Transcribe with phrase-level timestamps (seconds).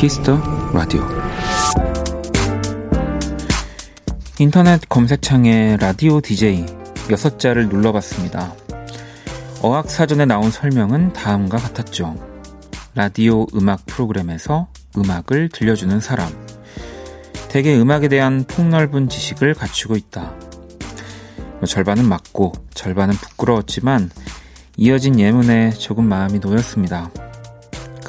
[0.00, 0.40] Kiss the
[0.72, 1.06] Radio
[4.38, 6.64] 인터넷 검색창에 라디오 DJ
[7.08, 8.54] 6자를 눌러봤습니다.
[9.60, 12.16] 어학사전에 나온 설명은 다음과 같았죠.
[12.94, 16.30] 라디오 음악 프로그램에서 음악을 들려주는 사람.
[17.50, 20.32] 대개 음악에 대한 폭넓은 지식을 갖추고 있다.
[21.58, 24.08] 뭐 절반은 맞고 절반은 부끄러웠지만
[24.78, 27.10] 이어진 예문에 조금 마음이 놓였습니다.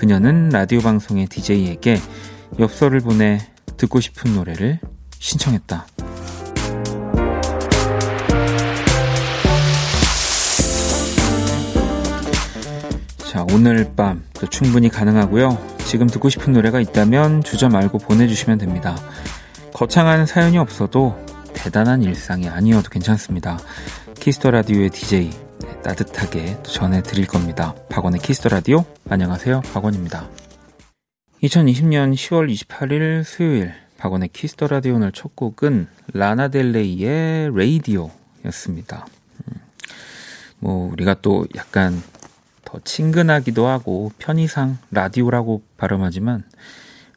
[0.02, 2.00] 그녀는 라디오 방송의 DJ에게
[2.58, 3.38] 엽서를 보내
[3.78, 4.80] 듣고 싶은 노래를
[5.20, 5.86] 신청했다.
[13.30, 15.56] 자, 오늘 밤도 충분히 가능하고요.
[15.86, 18.98] 지금 듣고 싶은 노래가 있다면 주저 말고 보내주시면 됩니다.
[19.72, 21.16] 거창한 사연이 없어도
[21.54, 23.60] 대단한 일상이 아니어도 괜찮습니다.
[24.16, 25.51] Kiss the Radio의 DJ
[25.84, 27.76] 따뜻하게 전해드릴 겁니다.
[27.90, 30.30] 박원의 Kiss the Radio 안녕하세요 박원입니다.
[31.44, 38.12] 2020년 10월 28일 수요일 박원의 Kiss the Radio 오늘 첫 곡은 라나델레이의 레이디오
[38.46, 39.06] 였습니다.
[39.48, 39.60] 음,
[40.60, 42.02] 뭐 우리가 또 약간
[42.66, 46.44] 더 친근하기도 하고 편의상 라디오라고 발음하지만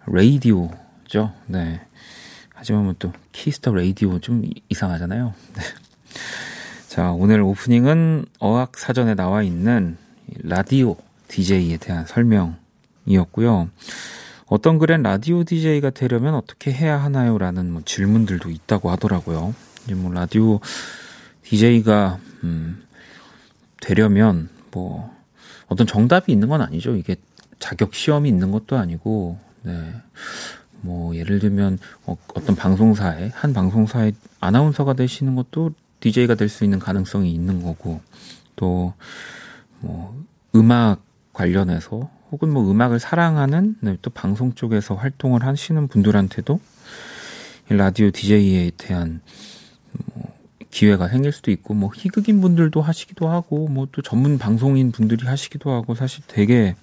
[0.07, 1.33] Radio죠.
[1.47, 1.81] 네.
[2.53, 5.35] 하지만 뭐 또 Kiss the Radio 좀 이상하잖아요.
[5.55, 5.63] 네.
[6.95, 9.97] 자, 오늘 오프닝은 어학 사전에 나와 있는
[10.45, 10.95] 라디오
[11.27, 13.69] DJ에 대한 설명이었고요.
[14.47, 17.37] 어떤 글엔 라디오 DJ가 되려면 어떻게 해야 하나요?
[17.37, 19.57] 라는 뭐 질문들도 있다고 하더라고요.
[19.85, 20.61] 이제 뭐 라디오
[21.43, 22.85] DJ가, 음,
[23.81, 25.13] 되려면 뭐
[25.67, 26.95] 어떤 정답이 있는 건 아니죠.
[26.95, 27.17] 이게
[27.59, 29.95] 자격 시험이 있는 것도 아니고, 네.
[30.81, 35.73] 뭐 예를 들면 어, 어떤 방송사에 한 방송사의 아나운서가 되시는 것도
[36.05, 38.01] DJ가 될 수 있는 가능성이 있는 거고
[38.57, 38.95] 또
[39.81, 41.03] 뭐 음악
[41.35, 46.59] 관련해서 혹은 뭐 음악을 사랑하는 네, 또 방송 쪽에서 활동을 하시는 분들한테도
[47.69, 49.21] 라디오 DJ에 대한
[50.15, 50.33] 뭐
[50.71, 55.71] 기회가 생길 수도 있고 뭐 희극인 분들도 하시기도 하고 뭐 또 전문 방송인 분들이 하시기도
[55.71, 56.75] 하고 사실 되게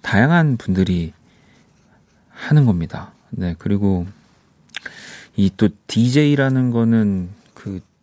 [0.00, 1.12] 다양한 분들이
[2.30, 3.12] 하는 겁니다.
[3.30, 4.06] 네, 그리고
[5.36, 7.37] 이 또 DJ라는 거는 그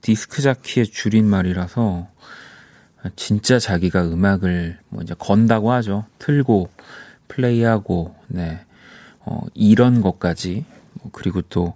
[0.06, 2.08] 디스크 자키의 줄임말이라서
[3.16, 6.06] 진짜 자기가 음악을 뭐 이제 건다고 하죠.
[6.20, 6.70] 틀고
[7.28, 8.64] 플레이하고 네.
[9.22, 11.74] 어, 이런 것까지 뭐 그리고 또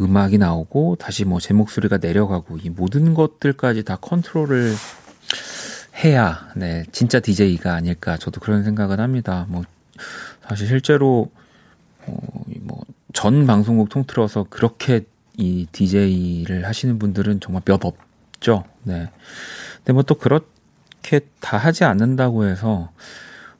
[0.00, 4.72] 음악이 나오고 다시 뭐 제 목소리가 내려가고 이 모든 것들까지 다 컨트롤을
[6.02, 9.44] 해야 네 진짜 DJ가 아닐까 저도 그런 생각을 합니다.
[9.50, 9.62] 뭐
[10.48, 11.30] 사실 실제로
[12.06, 15.04] 어, 뭐전 방송국 통틀어서 그렇게
[15.36, 18.64] 이 DJ를 하시는 분들은 정말 몇 없죠.
[18.82, 19.10] 네.
[19.78, 22.90] 근데 뭐 또 그렇게 다 하지 않는다고 해서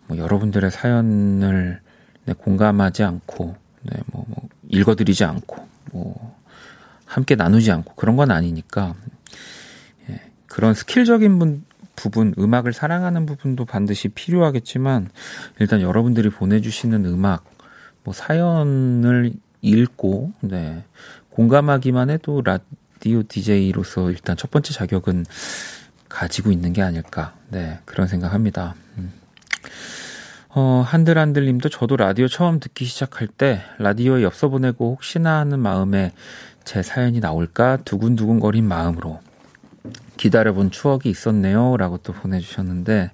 [0.06, 1.80] 뭐 여러분들의 사연을
[2.24, 6.36] 네, 공감하지 않고 네, 뭐, 뭐 읽어드리지 않고 뭐
[7.04, 8.94] 함께 나누지 않고 그런 건 아니니까
[10.08, 11.64] 예, 그런 스킬적인 분,
[11.96, 15.10] 부분, 음악을 사랑하는 부분도 반드시 필요하겠지만
[15.58, 17.44] 일단 여러분들이 보내주시는 음악,
[18.04, 20.84] 뭐 사연을 읽고 네
[21.32, 25.26] 공감하기만 해도 라디오 DJ로서 일단 첫 번째 자격은
[26.08, 27.34] 가지고 있는 게 아닐까.
[27.48, 28.74] 네, 그런 생각합니다.
[28.98, 29.12] 음.
[30.50, 36.12] 어, 한들한들 님도 저도 라디오 처음 듣기 시작할 때 라디오에 엽서 보내고 혹시나 하는 마음에
[36.64, 39.20] 제 사연이 나올까 두근두근거린 마음으로
[40.18, 41.76] 기다려본 추억이 있었네요.
[41.78, 43.10] 라고 또 보내주셨는데,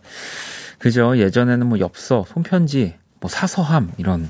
[0.79, 1.17] 그죠?
[1.17, 4.29] 예전에는 뭐 엽서, 손편지, 뭐 사서함, 이런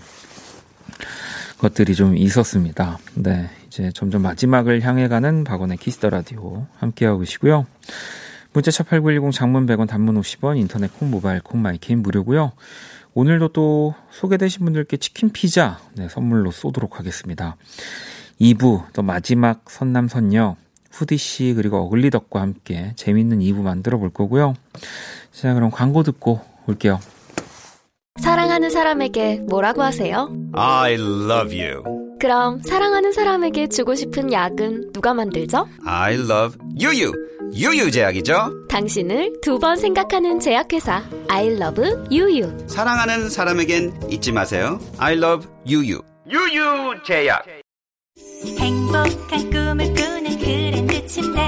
[1.58, 2.98] 것들이 좀 있었습니다.
[3.14, 3.50] 네.
[3.68, 7.66] 이제 점점 마지막을 향해 가는 박원의 키스 더 라디오 함께하고 계시고요.
[8.52, 12.52] 문자 샵 8910 장문 100원 단문 50원 인터넷 콩 모바일 콩 my K는 무료고요.
[13.14, 17.56] 오늘도 또 소개되신 분들께 치킨 피자 네, 선물로 쏘도록 하겠습니다.
[18.40, 20.56] 2부 또 마지막 선남선녀
[20.90, 24.54] 후디 씨 그리고 어글리 덕과 함께 재밌는 2부 만들어 볼 거고요.
[25.32, 27.00] 자 그럼 광고 듣고 올게요.
[28.18, 30.32] 사랑하는 사람에게 뭐라고 하세요?
[30.52, 32.07] I love you.
[32.20, 35.68] 그럼 사랑하는 사람에게 주고 싶은 약은 누가 만들죠?
[35.86, 37.12] I love 유유.
[37.54, 38.66] 유유 제약이죠.
[38.68, 42.66] 당신을 두 번 생각하는 제약회사 I love 유유.
[42.68, 44.78] 사랑하는 사람에겐 잊지 마세요.
[44.98, 46.00] I love 유유.
[46.30, 47.44] 유유 제약.
[48.58, 51.40] 행복한 꿈을 꾸는 그랜드 침대.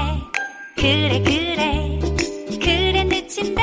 [0.77, 1.99] 그래 그래.
[2.59, 3.61] 그랜드 침대.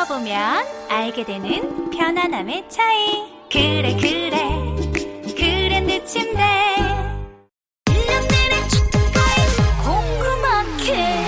[0.00, 3.22] 들어보면 알게 되는 편안함의 차이.
[3.50, 4.38] 그래, 그래.
[5.36, 6.40] 그랜드 침대.
[9.84, 11.26] 궁금하게.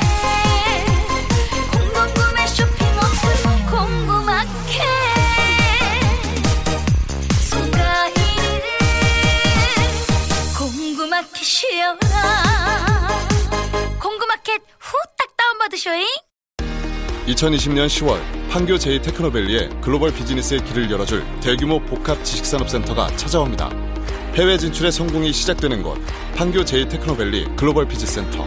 [14.01, 16.07] 공구마켓 후딱 다운받으쇼잉.
[17.35, 18.21] 2020년 10월
[18.51, 23.71] 판교 제2테크노밸리에 글로벌 비즈니스의 길을 열어줄 대규모 복합 지식산업센터가 찾아옵니다.
[24.35, 25.99] 해외 진출의 성공이 시작되는 곳
[26.37, 28.47] 판교 제2테크노밸리 글로벌 비즈센터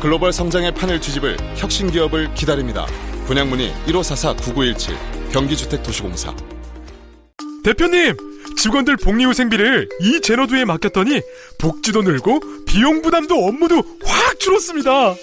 [0.00, 2.86] 글로벌 성장의 판을 뒤집을 혁신 기업을 기다립니다.
[3.26, 6.34] 분양 문의 1544-9917 경기주택도시공사
[7.64, 8.16] 대표님!
[8.58, 11.20] 직원들 복리후생비를 이제너두에 맡겼더니
[11.58, 15.14] 복지도 늘고 비용 부담도 업무도 확 줄었습니다.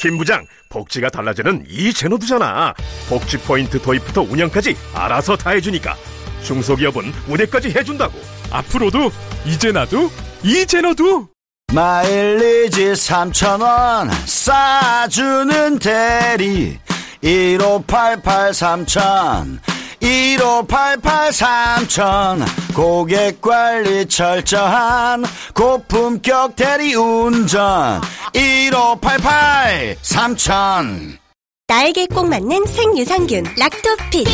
[0.00, 2.74] 김 부장, 복지가 달라지는 이 제너두잖아.
[3.08, 5.96] 복지 포인트 도입부터 운영까지 알아서 다 해주니까
[6.42, 8.18] 중소기업은 운행까지 해준다고.
[8.50, 9.10] 앞으로도
[9.44, 10.10] 이제 나도
[10.42, 11.28] 이 제너두.
[11.72, 16.78] 마일리지 3천원 싸주는 대리
[17.22, 19.71] 1588 3천
[20.02, 28.00] 1588 3천 고객관리 철저한 고품격 대리운전
[28.32, 31.18] 1588 3천
[31.68, 34.26] 나에게 꼭 맞는 생유산균 락토핏.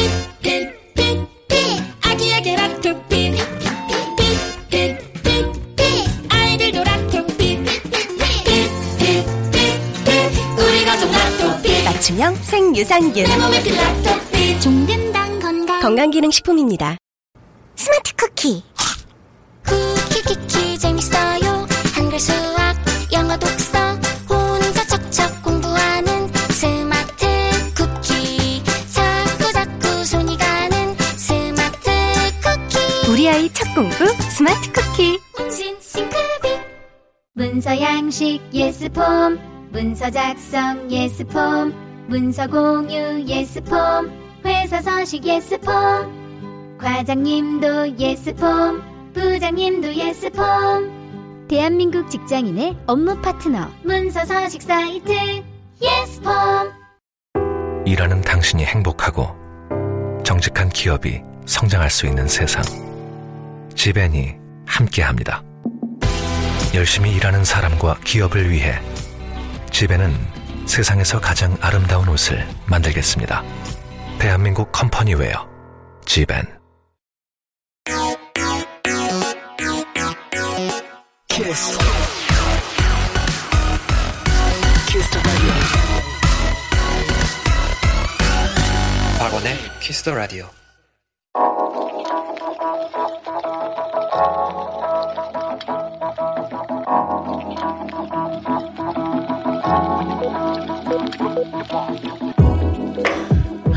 [2.03, 3.39] 아기에게 락토핏.
[6.31, 7.61] 아이들도 락토핏.
[10.59, 11.85] 우리 가족 락토핏.
[11.85, 13.25] 맞춤형 생유산균.
[13.25, 14.61] 내 몸에 필 락토핏.
[14.61, 15.08] 종근당
[15.81, 16.97] 건강 건강기능식품입니다.
[17.77, 18.65] 스마트 쿠키.
[19.65, 21.67] 쿠키 키키 재밌어요.
[21.95, 22.77] 한글 수학
[23.13, 23.79] 영어 독서
[24.29, 27.27] 혼자 척척 공부하는 스마트
[27.77, 28.61] 쿠키.
[28.93, 31.91] 자꾸 자꾸 손이 가는 스마트
[32.43, 33.11] 쿠키.
[33.13, 35.21] 우리 아이 첫 공부 스마트 쿠키.
[35.49, 36.61] 싱크빅
[37.35, 39.71] 문서 양식 예스폼.
[39.71, 41.73] 문서 작성 예스폼.
[42.09, 54.25] 문서 공유 예스폼 회사 서식 예스폼 과장님도 예스폼 부장님도 예스폼 대한민국 직장인의 업무 파트너 문서
[54.25, 55.13] 서식 사이트
[55.83, 56.73] 예스폼
[57.87, 59.29] 일하는 당신이 행복하고
[60.25, 62.63] 정직한 기업이 성장할 수 있는 세상.
[63.75, 64.35] 지벤이
[64.67, 65.43] 함께합니다.
[66.75, 68.79] 열심히 일하는 사람과 기업을 위해
[69.71, 70.13] 지벤은
[70.67, 73.43] 세상에서 가장 아름다운 옷을 만들겠습니다.
[74.19, 75.49] 대한민국 company wear
[76.05, 76.43] 지벤
[81.29, 81.79] 키스.
[84.89, 85.51] 키스 더 라디오.
[89.21, 90.47] 박원의 키스 더 라디오.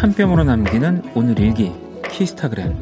[0.02, 1.72] 한 뼘으로 남기는 오늘 일기
[2.10, 2.76] 키스타그램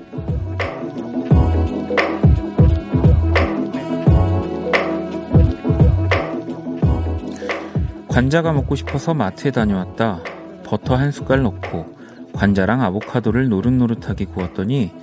[8.08, 10.22] 관자가 먹고 싶어서 마트에 다녀왔다.
[10.64, 11.94] 버터 한 숟갈 넣고
[12.32, 14.94] 관자랑 아보카도를 노릇노릇하게 구웠더니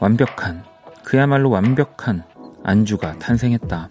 [0.00, 0.64] 완벽한
[1.04, 2.24] 그야말로 완벽한
[2.64, 3.90] 안주가 탄생했다.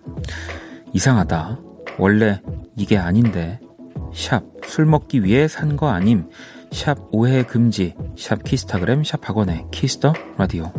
[0.94, 1.60] 이상하다.
[2.00, 2.42] 원래
[2.76, 3.60] 이게 아닌데
[4.16, 6.30] 샵 술 먹기 위해 산 거 아님
[6.72, 10.72] 샵 오해 금지 샵 키스타그램 샵 박원의 키스 더 라디오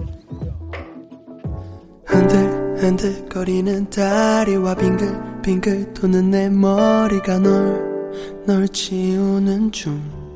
[2.07, 7.88] 흔들흔들거리는 다리와 빙글빙글 도는 내 머리가 널
[8.47, 10.28] 널 지우는 중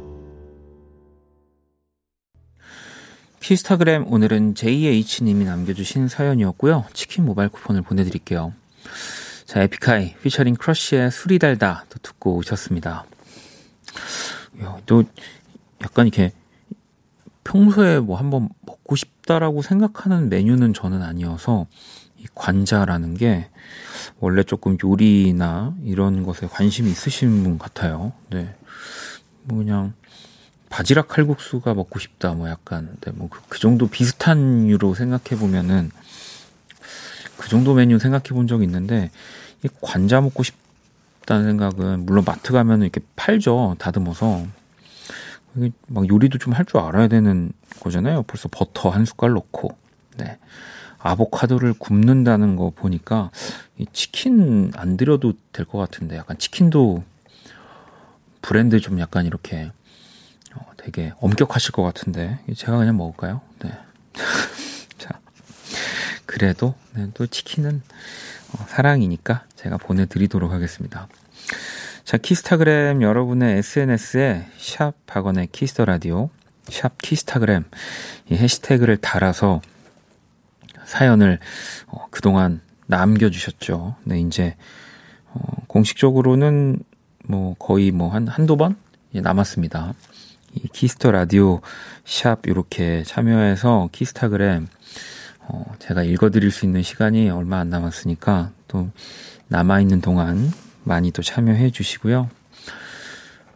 [3.40, 6.84] 키스타그램 오늘은 JH님이 남겨주신 사연이었고요.
[6.92, 8.52] 치킨 모바일 쿠폰을 보내드릴게요.
[9.46, 13.04] 자, 에픽하이 피처링 크러쉬의 술이 달다 또 듣고 오셨습니다.
[14.62, 15.04] 야, 또
[15.82, 16.32] 약간 이렇게
[17.44, 21.66] 평소에 뭐 한번 먹고 싶다라고 생각하는 메뉴는 저는 아니어서
[22.18, 23.48] 이 관자라는 게
[24.20, 28.12] 원래 조금 요리나 이런 것에 관심이 있으신 분 같아요.
[28.30, 28.54] 네.
[29.42, 29.92] 뭐 그냥
[30.68, 35.90] 바지락 칼국수가 먹고 싶다 뭐 약간 네, 뭐그 그 정도 비슷한 유로 생각해 보면은
[37.36, 39.10] 그 정도 메뉴 생각해 본 적이 있는데
[39.64, 44.46] 이 관자 먹고 싶다는 생각은 물론 마트 가면은 이렇게 팔죠 다듬어서
[45.56, 48.22] 이게 막 요리도 좀 할 줄 알아야 되는 거잖아요.
[48.24, 49.76] 벌써 버터 한 숟갈 넣고
[50.16, 50.38] 네
[50.98, 53.30] 아보카도를 굽는다는 거 보니까
[53.78, 57.02] 이 치킨 안 드려도 될 것 같은데 약간 치킨도
[58.40, 59.72] 브랜드 좀 약간 이렇게
[60.54, 63.40] 어, 되게 엄격하실 것 같은데 제가 그냥 먹을까요?
[63.60, 63.72] 네.
[64.98, 65.18] 자
[66.26, 67.82] 그래도 네, 또 치킨은
[68.52, 71.08] 어, 사랑이니까 제가 보내드리도록 하겠습니다.
[72.04, 76.30] 자 키스타그램 여러분의 SNS에 샵 박원의 키스 더 라디오
[76.64, 77.64] 샵 키스타그램
[78.28, 79.60] 이 해시태그를 달아서
[80.84, 81.38] 사연을
[81.86, 83.94] 어, 그동안 남겨주셨죠.
[84.04, 84.56] 네, 이제
[85.26, 86.80] 어, 공식적으로는
[87.24, 88.76] 뭐 거의 뭐 한 한두 번
[89.12, 89.94] 남았습니다.
[90.54, 91.60] 이 키스 더 라디오
[92.04, 94.66] 샵 이렇게 참여해서 키스타그램
[95.38, 98.90] 어, 제가 읽어드릴 수 있는 시간이 얼마 안 남았으니까 또
[99.48, 100.50] 남아있는 동안
[100.84, 102.28] 많이 또 참여해 주시고요.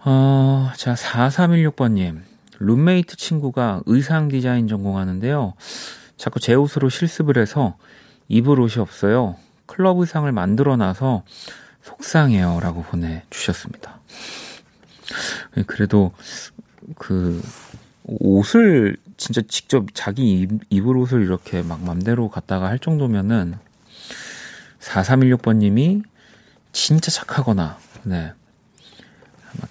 [0.04, 2.20] 어, 자, 4316번님.
[2.58, 5.54] 룸메이트 친구가 의상 디자인 전공하는데요.
[6.16, 7.76] 자꾸 제 옷으로 실습을 해서
[8.28, 9.36] 입을 옷이 없어요.
[9.66, 11.24] 클럽 의상을 만들어 놔서
[11.82, 12.60] 속상해요.
[12.60, 14.00] 라고 보내주셨습니다.
[15.66, 16.12] 그래도
[16.96, 17.42] 그
[18.04, 23.54] 옷을 진짜 직접 자기 입, 입을 옷을 이렇게 막 맘대로 갖다가 할 정도면은
[24.80, 26.02] 4316번님이
[26.72, 28.32] 진짜 착하거나, 네.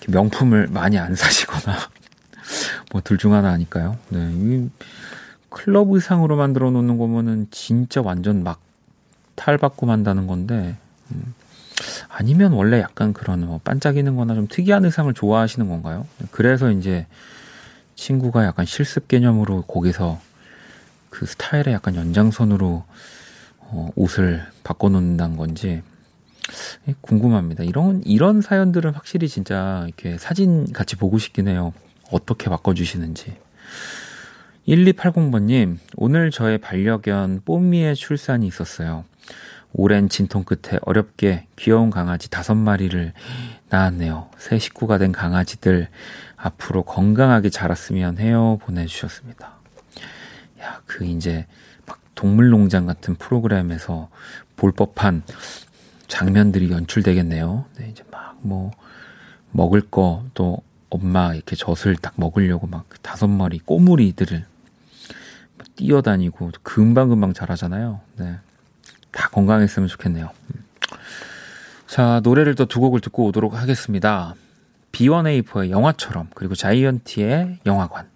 [0.08, 1.78] 명품을 많이 안 사시거나,
[2.92, 3.98] 뭐 둘 중 하나 아닐까요?
[4.10, 4.30] 네.
[4.34, 4.70] 이
[5.50, 8.60] 클럽 의상으로 만들어 놓는 거면은 진짜 완전 막
[9.36, 10.76] 탈바꿈 한다는 건데,
[11.12, 11.34] 음,
[12.10, 16.08] 아니면 원래 약간 그런 뭐 반짝이는 거나 좀 특이한 의상을 좋아하시는 건가요?
[16.32, 17.06] 그래서 이제
[17.96, 20.20] 친구가 약간 실습 개념으로 거기서
[21.10, 22.84] 그 스타일의 약간 연장선으로
[23.60, 25.84] 어, 옷을 바꿔놓는다는 건지 예,
[27.02, 27.64] 궁금합니다.
[27.64, 31.74] 이런 이런 사연들은 확실히 진짜 이렇게 사진 같이 보고 싶긴 해요.
[32.12, 33.36] 어떻게 바꿔주시는지.
[34.68, 39.06] 1280번님, 오늘 저의 반려견 뽀미의 출산이 있었어요.
[39.74, 43.14] 오랜 진통 끝에 어렵게 귀여운 강아지 다섯 마리를
[43.70, 44.30] 낳았네요.
[44.38, 45.90] 새 식구가 된 강아지들
[46.38, 48.58] 앞으로 건강하게 자랐으면 해요.
[48.62, 49.54] 보내주셨습니다.
[50.62, 51.46] 야, 그 이제
[51.86, 54.10] 막 동물농장 같은 프로그램에서
[54.56, 55.24] 볼 법한
[56.16, 57.66] 장면들이 연출되겠네요.
[57.78, 58.72] 네, 이제 막 뭐
[59.52, 64.46] 먹을 거 또 엄마 이렇게 젖을 딱 먹으려고 막 다섯 마리 꼬물이들을
[65.76, 68.00] 뛰어다니고 금방금방 자라잖아요.
[68.18, 68.36] 네.
[69.12, 70.30] 다 건강했으면 좋겠네요.
[70.54, 70.64] 음.
[71.88, 74.36] 자, 노래를 또 두 곡을 듣고 오도록 하겠습니다.
[74.92, 78.08] B1A4의 영화처럼, 그리고 자이언티의 영화관.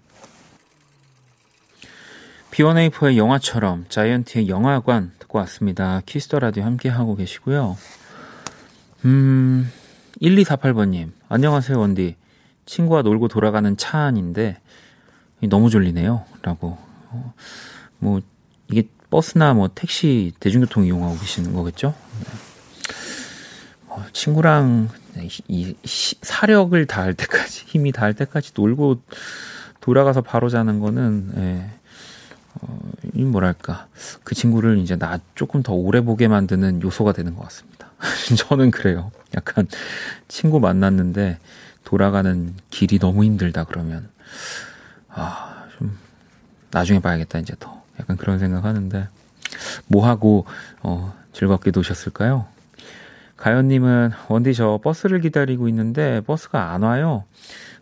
[2.50, 6.00] B1A4의 영화처럼, 자이언티의 영화관 듣고 왔습니다.
[6.04, 7.76] 키스 더 라디오 함께 하고 계시고요.
[9.04, 9.70] 음,
[10.20, 12.16] 1248번님, 안녕하세요, 원디.
[12.66, 14.58] 친구와 놀고 돌아가는 차 안인데,
[15.48, 16.24] 너무 졸리네요.
[16.42, 16.76] 라고.
[17.10, 17.34] 어,
[17.98, 18.20] 뭐,
[18.68, 21.94] 이게 버스나 뭐 택시, 대중교통 이용하고 계시는 거겠죠?
[22.18, 22.26] 네.
[23.88, 24.88] 어, 친구랑
[25.18, 29.00] 이, 이 사력을 다할 때까지, 힘이 다할 때까지 놀고
[29.80, 31.79] 돌아가서 바로 자는 거는, 예,
[32.54, 32.78] 어,
[33.14, 33.86] 이 뭐랄까.
[34.24, 37.90] 그 친구를 이제 나 조금 더 오래 보게 만드는 요소가 되는 것 같습니다.
[38.36, 39.10] 저는 그래요.
[39.34, 39.66] 약간
[40.28, 41.38] 친구 만났는데
[41.84, 44.08] 돌아가는 길이 너무 힘들다 그러면,
[45.08, 45.98] 아, 좀,
[46.70, 47.82] 나중에 봐야겠다, 이제 더.
[47.98, 49.08] 약간 그런 생각 하는데,
[49.86, 50.46] 뭐 하고,
[50.82, 52.46] 어, 즐겁게 노셨을까요?
[53.36, 57.24] 가연님은, 원디 저 버스를 기다리고 있는데 버스가 안 와요.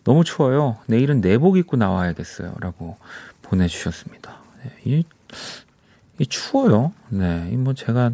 [0.05, 0.79] 너무 추워요.
[0.87, 2.55] 내일은 내복 입고 나와야겠어요.
[2.61, 2.97] 라고
[3.43, 4.38] 보내주셨습니다.
[4.63, 5.05] 네, 이,
[6.19, 6.93] 이 추워요.
[7.09, 8.13] 네, 뭐 제가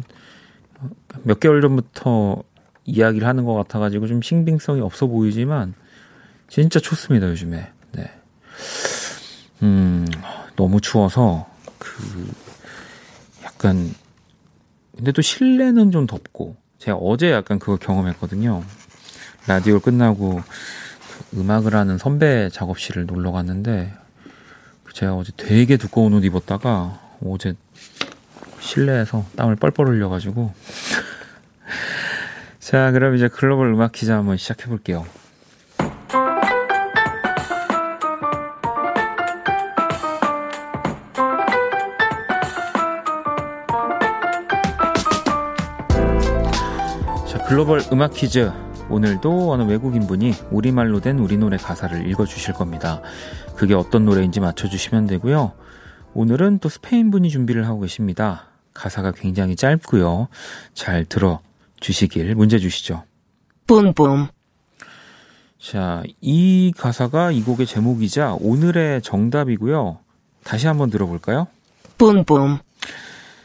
[1.23, 2.43] 몇 개월 전부터
[2.85, 5.73] 이야기를 하는 것 같아가지고 좀 신빙성이 없어 보이지만
[6.47, 7.71] 진짜 춥습니다 요즘에.
[7.93, 8.11] 네.
[9.63, 10.05] 음
[10.55, 11.47] 너무 추워서
[11.79, 12.31] 그
[13.43, 13.93] 약간
[14.95, 18.63] 근데 또 실내는 좀 덥고 제가 어제 약간 그거 경험했거든요.
[19.47, 20.41] 라디오 끝나고
[21.33, 23.93] 음악을 하는 선배 작업실을 놀러 갔는데
[24.95, 27.53] 제가 어제 되게 두꺼운 옷 입었다가 어제
[28.61, 30.53] 실내에서 땀을 뻘뻘 흘려가지고
[32.59, 35.05] 자 그럼 이제 글로벌 음악 기자 한번 시작해 볼게요.
[47.47, 48.51] 글로벌 음악 퀴즈.
[48.89, 53.01] 오늘도 어느 외국인 분이 우리말로 된 우리 노래 가사를 읽어주실 겁니다.
[53.55, 55.53] 그게 어떤 노래인지 맞춰주시면 되고요.
[56.13, 58.47] 오늘은 또 스페인 분이 준비를 하고 계십니다.
[58.73, 60.27] 가사가 굉장히 짧고요.
[60.73, 61.41] 잘 들어
[61.79, 63.03] 주시길 문제 주시죠.
[63.67, 64.27] 뿜뿜.
[65.59, 69.99] 자, 이 가사가 이 곡의 제목이자 오늘의 정답이고요.
[70.43, 71.47] 다시 한번 들어볼까요?
[71.97, 72.59] 뿜뿜.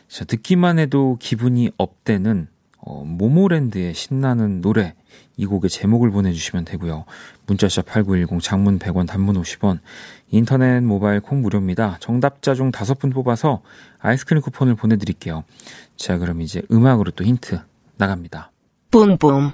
[0.09, 2.49] 자, 듣기만 해도 기분이 업되는
[2.83, 4.95] 어, 모모랜드의 신나는 노래
[5.41, 7.07] 이 곡의 제목을 보내주시면 되고요.
[7.47, 9.79] 문자샵 8910 장문 100원 단문 50원
[10.29, 11.97] 인터넷 모바일 콩 무료입니다.
[12.01, 13.63] 정답자 중 다섯 분 뽑아서
[14.01, 15.45] 아이스크림 쿠폰을 보내드릴게요.
[15.97, 17.59] 자 그럼 이제 음악으로 또 힌트
[17.97, 18.53] 나갑니다.
[18.91, 19.53] 뿜뿜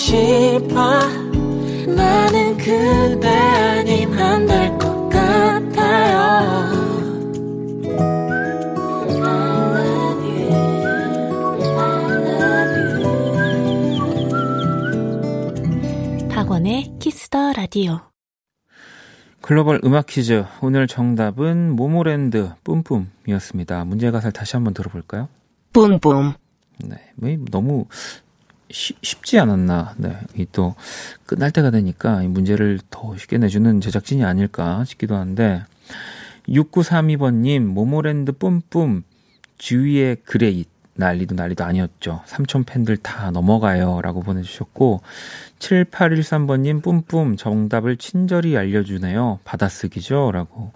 [0.00, 0.98] 싶어
[1.86, 4.89] 나는 그대 아님 안될것
[17.32, 18.00] 라디오.
[19.40, 20.44] 글로벌 음악 퀴즈.
[20.60, 23.84] 오늘 정답은 모모랜드 뿜뿜이었습니다.
[23.84, 25.28] 문제 가사를 다시 한번 들어볼까요?
[25.72, 26.34] 뿜뿜.
[26.84, 26.96] 네.
[27.18, 27.86] 왜 너무
[28.70, 29.94] 쉬, 쉽지 않았나.
[29.98, 30.18] 네.
[30.36, 30.74] 이 또
[31.24, 35.62] 끝날 때가 되니까 이 문제를 더 쉽게 내주는 제작진이 아닐까 싶기도 한데
[36.48, 39.04] 6932번님 모모랜드 뿜뿜
[39.58, 40.68] 주위의 그레잇
[41.00, 42.22] 난리도 난리도 아니었죠.
[42.26, 44.00] 삼촌 팬들 다 넘어가요.
[44.02, 45.00] 라고 보내주셨고,
[45.58, 49.40] 7813번님, 뿜뿜, 정답을 친절히 알려주네요.
[49.44, 50.30] 받아쓰기죠.
[50.32, 50.72] 라고.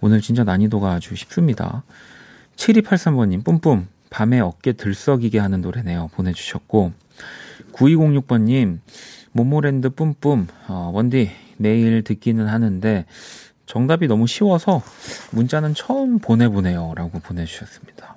[0.00, 1.84] 오늘 진짜 난이도가 아주 쉽습니다.
[2.56, 6.10] 7283번님, 뿜뿜, 밤에 어깨 들썩이게 하는 노래네요.
[6.14, 6.92] 보내주셨고,
[7.72, 8.80] 9206번님,
[9.32, 13.04] 모모랜드 뿜뿜, 어, 원디, 매일 듣기는 하는데,
[13.66, 14.82] 정답이 너무 쉬워서
[15.32, 16.94] 문자는 처음 보내보네요.
[16.96, 18.15] 라고 보내주셨습니다.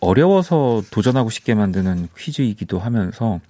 [0.00, 3.40] 어려워서 도전하고 싶게 만드는 퀴즈이기도 하면서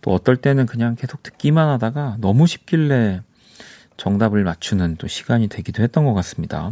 [0.00, 3.20] 또 어떨 때는 그냥 계속 듣기만 하다가 너무 쉽길래
[3.96, 6.70] 정답을 맞추는 또 시간이 되기도 했던 것 같습니다.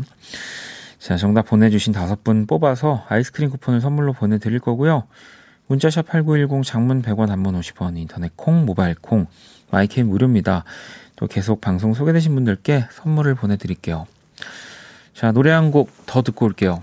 [0.99, 5.05] 자, 정답 보내주신 다섯 분 뽑아서 아이스크림 쿠폰을 선물로 보내드릴 거고요.
[5.67, 9.27] 문자샵 8910 장문 100원 단문 50원 인터넷 콩 모바일 콩
[9.71, 10.65] 마이케이 무료입니다.
[11.17, 14.07] 또 계속 방송 소개되신 분들께 선물을 보내드릴게요.
[15.15, 16.83] 자, 노래 한 곡 더 듣고 올게요.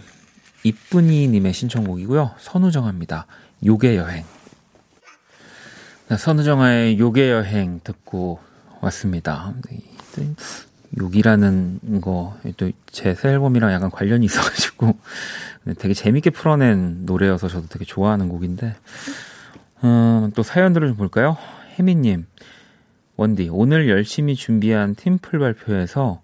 [0.65, 2.31] 이쁜이님의 신청곡이고요.
[2.39, 3.27] 선우정아입니다.
[3.65, 4.25] 요괴 여행.
[6.09, 8.39] 네, 선우정아의 요괴 여행 듣고
[8.81, 9.53] 왔습니다.
[10.99, 14.97] 욕이라는 거, 또 제 새 앨범이랑 약간 관련이 있어가지고
[15.77, 18.75] 되게 재밌게 풀어낸 노래여서 저도 되게 좋아하는 곡인데,
[19.83, 21.37] 음, 또 사연들을 좀 볼까요?
[21.77, 22.25] 혜미님,
[23.17, 26.21] 원디, 오늘 열심히 준비한 팀플 발표에서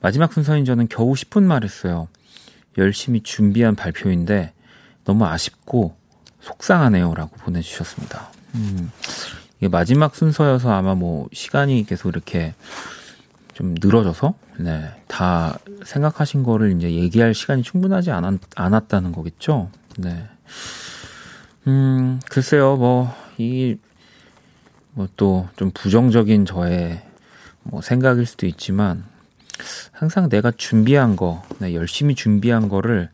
[0.00, 2.08] 마지막 순서인 저는 겨우 10분 말했어요.
[2.78, 4.52] 열심히 준비한 발표인데
[5.04, 5.96] 너무 아쉽고
[6.40, 7.14] 속상하네요.
[7.14, 8.30] 라고 보내주셨습니다.
[8.54, 8.90] 음,
[9.58, 12.54] 이게 마지막 순서여서 아마 뭐 시간이 계속 이렇게
[13.54, 19.70] 좀 늘어져서, 네, 다 생각하신 거를 이제 얘기할 시간이 충분하지 않았, 않았다는 거겠죠?
[19.96, 20.28] 네.
[21.66, 23.76] 음, 글쎄요, 뭐, 이,
[24.92, 27.02] 뭐 또 좀 부정적인 저의
[27.62, 29.04] 뭐 생각일 수도 있지만,
[29.92, 33.08] 항상 내가 준비한 거, 네, 열심히 준비한 거를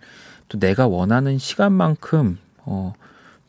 [0.48, 2.94] 또 내가 원하는 시간만큼 어,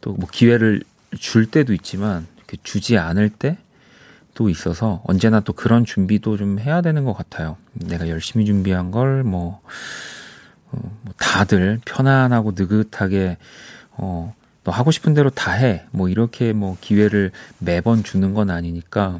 [0.01, 0.83] 또 뭐 기회를
[1.17, 2.27] 줄 때도 있지만
[2.63, 7.57] 주지 않을 때도 있어서 언제나 또 그런 준비도 좀 해야 되는 것 같아요.
[7.73, 9.61] 내가 열심히 준비한 걸 뭐,
[10.71, 13.37] 어, 뭐 다들 편안하고 느긋하게
[13.91, 15.85] 어, 너 하고 싶은 대로 다 해.
[15.91, 19.19] 뭐 이렇게 뭐 기회를 매번 주는 건 아니니까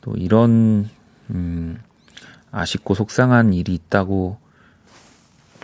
[0.00, 0.88] 또 이런
[1.30, 1.78] 음
[2.52, 4.38] 아쉽고 속상한 일이 있다고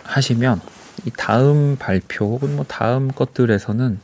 [0.03, 0.59] 하시면
[1.05, 3.99] 이 다음 발표 혹은 뭐 다음 것들에서는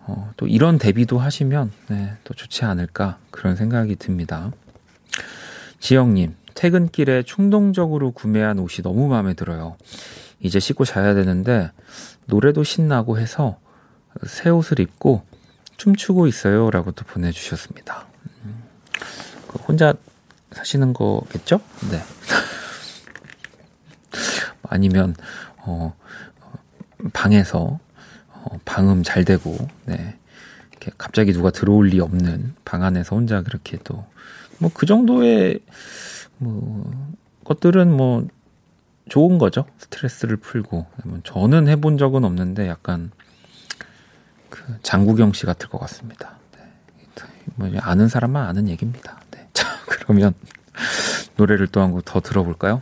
[0.00, 4.52] 어, 또 이런 대비도 하시면 네, 또 좋지 않을까 그런 생각이 듭니다.
[5.80, 9.76] 지영님 퇴근길에 충동적으로 구매한 옷이 너무 마음에 들어요.
[10.40, 11.70] 이제 씻고 자야 되는데
[12.26, 13.58] 노래도 신나고 해서
[14.26, 15.24] 새 옷을 입고
[15.76, 18.06] 춤추고 있어요라고 또 보내주셨습니다.
[18.44, 18.62] 음,
[19.48, 19.94] 그 혼자
[20.52, 21.60] 사시는 거겠죠?
[21.90, 22.02] 네.
[24.62, 25.14] 아니면
[25.58, 25.94] 어,
[27.12, 27.78] 방에서
[28.32, 29.56] 어, 방음 잘 되고
[29.86, 30.18] 네.
[30.70, 34.04] 이렇게 갑자기 누가 들어올 리 없는 방 안에서 혼자 그렇게 또
[34.60, 35.60] 뭐 그 정도의
[36.38, 36.90] 뭐
[37.44, 38.26] 것들은 뭐
[39.08, 39.64] 좋은 거죠.
[39.78, 40.86] 스트레스를 풀고.
[41.04, 43.10] 뭐 저는 해본 적은 없는데 약간
[44.50, 46.36] 그 장국영 씨 같을 것 같습니다.
[46.56, 46.64] 네.
[47.54, 49.20] 뭐 아는 사람만 아는 얘기입니다.
[50.08, 50.32] 그러면
[51.36, 52.80] 노래를 또 한 곡 더 들어볼까요?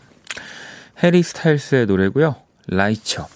[1.03, 2.37] 해리 스타일스의 노래고요.
[2.69, 3.27] Lights Up.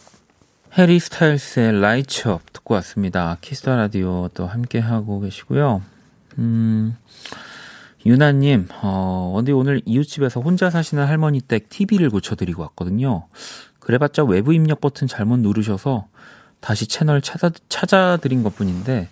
[0.78, 3.36] 해리 스타일스의 Lights Up 듣고 왔습니다.
[3.40, 5.82] 키스 더 라디오 또 함께 하고 계시고요.
[6.38, 6.96] 음,
[8.06, 13.26] 유나님, 어, 원디 오늘 이웃집에서 혼자 사시는 할머니 댁 TV를 고쳐드리고 왔거든요.
[13.80, 16.06] 그래봤자 외부 입력 버튼 잘못 누르셔서
[16.60, 19.08] 다시 채널 찾아, 찾아드린 것 뿐인데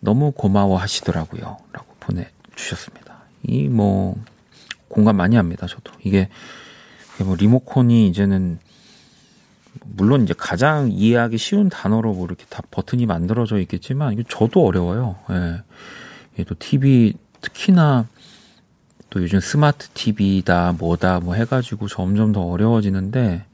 [0.00, 1.56] 너무 고마워 하시더라고요.
[1.72, 3.09] 라고 보내주셨습니다.
[3.42, 4.16] 이 뭐
[4.90, 5.66] 공감 많이 합니다.
[5.66, 6.28] 저도 이게
[7.24, 8.58] 뭐 리모컨이 이제는
[9.84, 15.16] 물론 이제 가장 이해하기 쉬운 단어로 뭐 이렇게 다 버튼이 만들어져 있겠지만 이게 저도 어려워요.
[15.30, 16.44] 예.
[16.44, 18.06] 또 TV 특히나
[19.10, 23.44] 또 요즘 스마트 TV다 뭐다 뭐 해가지고 점점 더 어려워지는데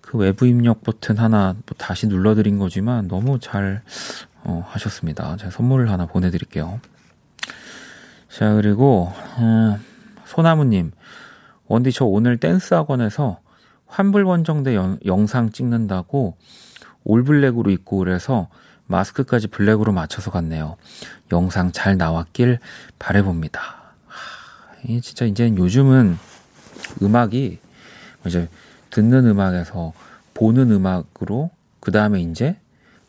[0.00, 3.82] 그 외부 입력 버튼 하나 뭐 다시 눌러드린 거지만 너무 잘
[4.44, 5.36] 어, 하셨습니다.
[5.38, 6.80] 제가 선물을 하나 보내드릴게요.
[8.34, 9.78] 자, 그리고, 어,
[10.24, 10.90] 소나무님.
[11.68, 13.38] 원디, 저 오늘 댄스 학원에서
[13.86, 16.36] 환불원정대 영, 영상 찍는다고
[17.04, 18.48] 올블랙으로 입고 그래서
[18.86, 20.74] 마스크까지 블랙으로 맞춰서 갔네요.
[21.30, 22.58] 영상 잘 나왔길
[22.98, 23.60] 바래봅니다.
[24.88, 26.18] 이 진짜 이제 요즘은
[27.02, 27.60] 음악이
[28.26, 28.48] 이제
[28.90, 29.92] 듣는 음악에서
[30.34, 32.56] 보는 음악으로 그 다음에 이제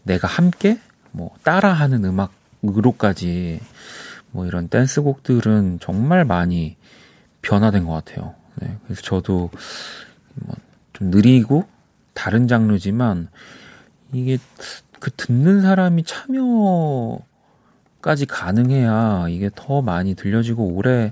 [0.03, 3.59] 내가 함께 뭐 따라하는 음악으로까지
[4.35, 6.75] 뭐 이런 댄스곡들은 정말 많이
[7.41, 8.35] 변화된 것 같아요.
[8.61, 9.49] 네, 그래서 저도
[10.35, 10.55] 뭐
[10.93, 11.65] 좀 느리고
[12.13, 13.27] 다른 장르지만
[14.13, 14.37] 이게
[15.01, 17.25] 그 듣는 사람이 참여까지
[18.27, 21.11] 가능해야 이게 더 많이 들려지고 오래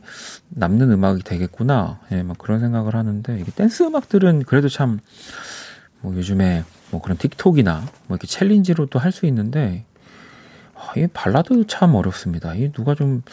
[0.49, 1.99] 남는 음악이 되겠구나.
[2.13, 4.99] 예, 막 그런 생각을 하는데 이게 댄스 음악들은 그래도 참
[6.01, 9.92] 뭐 요즘에 뭐 그런 틱톡이나 뭐 이렇게 챌린지로 도 할 수 있는데 아,
[10.97, 12.55] 이 발라드 참 어렵습니다.
[12.55, 13.23] 이 누가 좀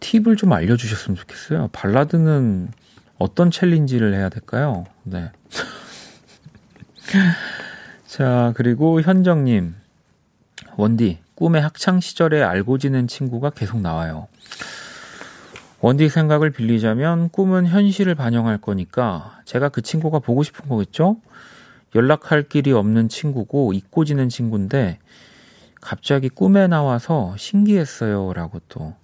[0.00, 1.68] 팁을 좀 알려주셨으면 좋겠어요.
[1.72, 2.70] 발라드는
[3.18, 4.84] 어떤 챌린지를 해야 될까요?
[5.02, 5.30] 네.
[8.06, 9.74] 자, 그리고 현정님.
[10.76, 14.26] 원디, 꿈에 학창 시절에 알고 지낸 친구가 계속 나와요.
[15.80, 21.18] 원디 생각을 빌리자면 꿈은 현실을 반영할 거니까 제가 그 친구가 보고 싶은 거겠죠?
[21.94, 24.98] 연락할 길이 없는 친구고 잊고 지낸 친구인데
[25.84, 28.32] 갑자기 꿈에 나와서 신기했어요.
[28.32, 28.94] 라고 또,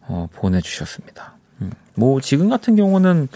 [0.00, 1.34] 어, 보내주셨습니다.
[1.60, 3.28] 음, 뭐, 지금 같은 경우는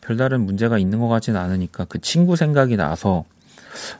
[0.00, 3.24] 별다른 문제가 있는 것 같지는 않으니까 그 친구 생각이 나서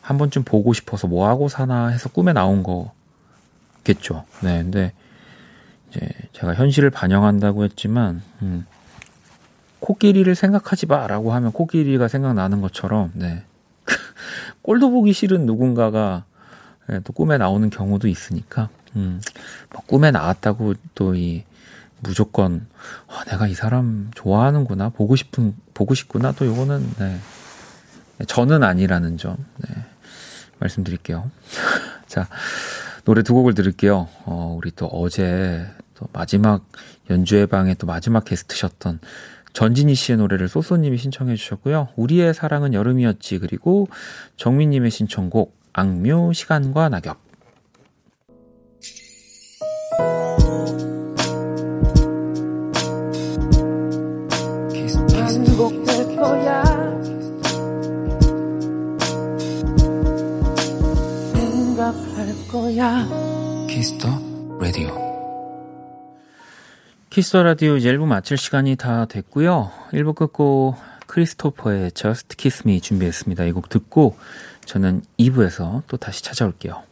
[0.00, 4.24] 한 번쯤 보고 싶어서 뭐 하고 사나 해서 꿈에 나온 거겠죠.
[4.42, 4.92] 네, 근데
[5.90, 8.64] 이제 제가 현실을 반영한다고 했지만, 음,
[9.80, 13.42] 코끼리를 생각하지 마라고 하면 코끼리가 생각나는 것처럼, 네.
[14.62, 16.29] 꼴도 보기 싫은 누군가가 네,
[17.04, 19.20] 또 꿈에 나오는 경우도 있으니까, 음,
[19.70, 21.44] 뭐 꿈에 나왔다고 또 이
[22.00, 22.66] 무조건
[23.06, 27.18] 아, 내가 이 사람 좋아하는구나 보고 싶은 보고 싶구나 또 요거는 네.
[28.26, 29.74] 저는 아니라는 점 네.
[30.58, 31.30] 말씀드릴게요.
[32.06, 32.28] 자
[33.04, 34.08] 노래 두 곡을 들을게요.
[34.24, 36.64] 어, 우리 또 어제 또 마지막
[37.08, 39.00] 연주회 방에 또 마지막 게스트셨던
[39.52, 41.88] 전진희 씨의 노래를 소소님이 신청해 주셨고요.
[41.96, 43.88] 우리의 사랑은 여름이었지 그리고
[44.36, 47.18] 정민님의 신청곡 악묘 시간과 낙엽.
[55.60, 56.64] 반복될 거야
[61.34, 63.06] 생각할 거야
[63.68, 64.08] 키스 더
[64.58, 64.88] 라디오.
[67.10, 69.70] 키스 더 라디오 이제 1부 마칠 시간이 다 됐고요.
[69.92, 70.76] 1부 끝 곡
[71.10, 73.44] 크리스토퍼의 Just Kiss Me 준비했습니다.
[73.44, 74.16] 이 곡 듣고
[74.64, 76.82] 저는 2부에서 또 다시 찾아올게요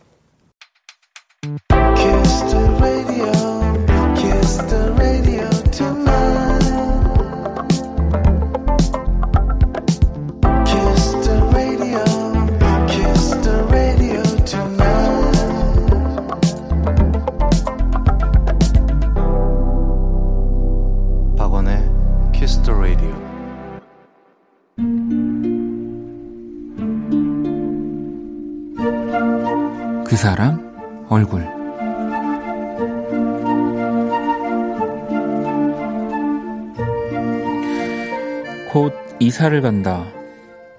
[39.38, 40.04] 이사를 간다.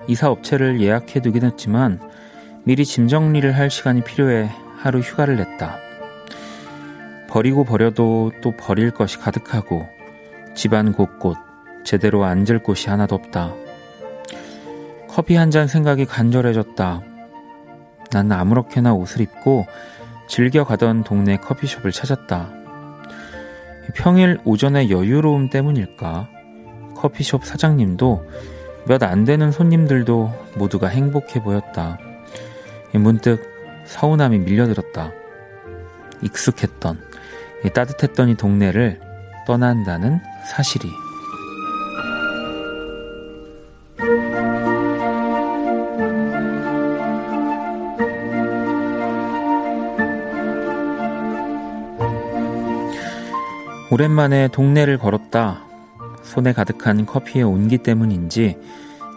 [0.07, 2.01] 이사 업체를 예약해 두긴 했지만
[2.65, 5.77] 미리 짐 정리를 할 시간이 필요해 하루 휴가를 냈다.
[7.29, 9.87] 버리고 버려도 또 버릴 것이 가득하고
[10.55, 11.37] 집안 곳곳
[11.85, 13.53] 제대로 앉을 곳이 하나도 없다.
[15.07, 17.01] 커피 한 잔 생각이 간절해졌다.
[18.11, 19.67] 난 아무렇게나 옷을 입고
[20.27, 22.49] 즐겨 가던 동네 커피숍을 찾았다.
[23.93, 26.38] 평일 오전의 여유로움 때문일까?
[26.99, 28.27] 커피숍 사장님도
[28.85, 31.97] 몇 안 되는 손님들도 모두가 행복해 보였다.
[32.93, 33.41] 문득
[33.85, 35.11] 서운함이 밀려들었다.
[36.21, 36.99] 익숙했던,
[37.73, 38.99] 따뜻했던 이 동네를
[39.47, 40.19] 떠난다는
[40.51, 40.89] 사실이.
[53.91, 55.68] 오랜만에 동네를 걸었다.
[56.29, 58.55] 손에 가득한 커피의 온기 때문인지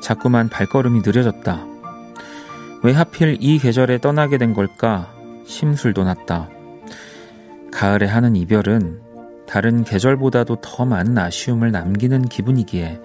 [0.02, 1.66] 자꾸만 발걸음이 느려졌다.
[2.82, 5.12] 왜 하필 이 계절에 떠나게 된 걸까
[5.46, 6.48] 심술도 났다.
[7.70, 9.00] 가을에 하는 이별은
[9.46, 12.98] 다른 계절보다도 더 많은 아쉬움을 남기는 기분이기에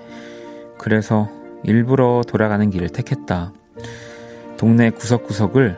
[0.78, 1.30] 그래서
[1.64, 3.52] 일부러 돌아가는 길을 택했다.
[4.56, 5.76] 동네 구석구석을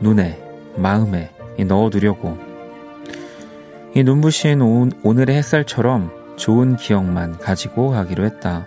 [0.00, 0.42] 눈에,
[0.76, 2.36] 마음에 넣어두려고
[3.94, 4.60] 이 눈부신
[5.04, 8.66] 오늘의 햇살처럼 좋은 기억만 가지고 가기로 했다.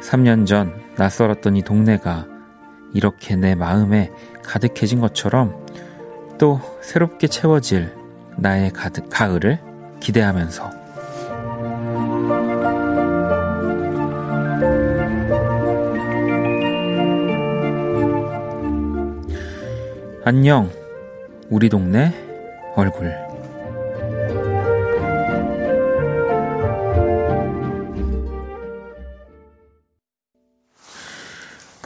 [0.00, 2.26] 3년 전 낯설었던 이 동네가
[2.94, 4.12] 이렇게 내 마음에
[4.44, 5.66] 가득해진 것처럼
[6.38, 7.92] 또 새롭게 채워질
[8.36, 9.58] 나의 가득, 가을을
[9.98, 10.70] 기대하면서
[20.24, 20.70] 안녕
[21.48, 22.14] 우리 동네
[22.76, 23.29] 얼굴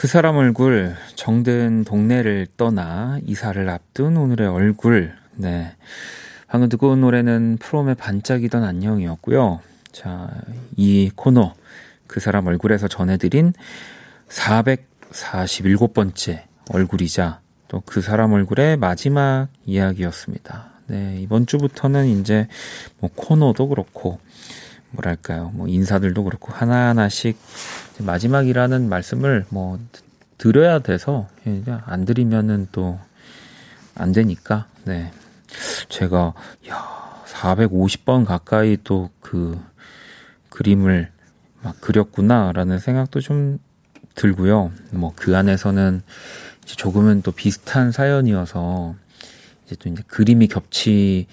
[0.05, 5.15] 그 사람 얼굴, 정든 동네를 떠나 이사를 앞둔 오늘의 얼굴.
[5.33, 5.75] 네.
[6.47, 9.63] 방금 듣고 온 노래는 프롬의 반짝이던 안녕이었고요.
[9.93, 10.29] 자,
[10.77, 11.55] 이 코너,
[12.07, 13.55] 그 사람 얼굴에서 전해드린
[14.29, 20.67] 447번째 얼굴이자 또 그 사람 얼굴의 마지막 이야기였습니다.
[20.89, 22.47] 네, 이번 주부터는 이제
[22.99, 24.21] 뭐 코너도 그렇고,
[24.91, 27.39] 뭐랄까요, 뭐 인사들도 그렇고, 하나하나씩
[28.01, 29.79] 마지막이라는 말씀을 뭐
[30.39, 31.29] 드려야 돼서,
[31.87, 32.99] 안 드리면은 또
[33.97, 35.13] 안 되니까, 네.
[35.89, 36.35] 제가,
[36.69, 39.59] 야 450번 가까이 또 그
[40.51, 41.11] 그림을
[41.63, 43.59] 막 그렸구나라는 생각도 좀
[44.15, 44.73] 들고요.
[44.91, 46.03] 뭐 그 안에서는
[46.65, 48.95] 이제 조금은 또 비슷한 사연이어서
[49.67, 51.27] 이제 또 이제 그림이 겹치는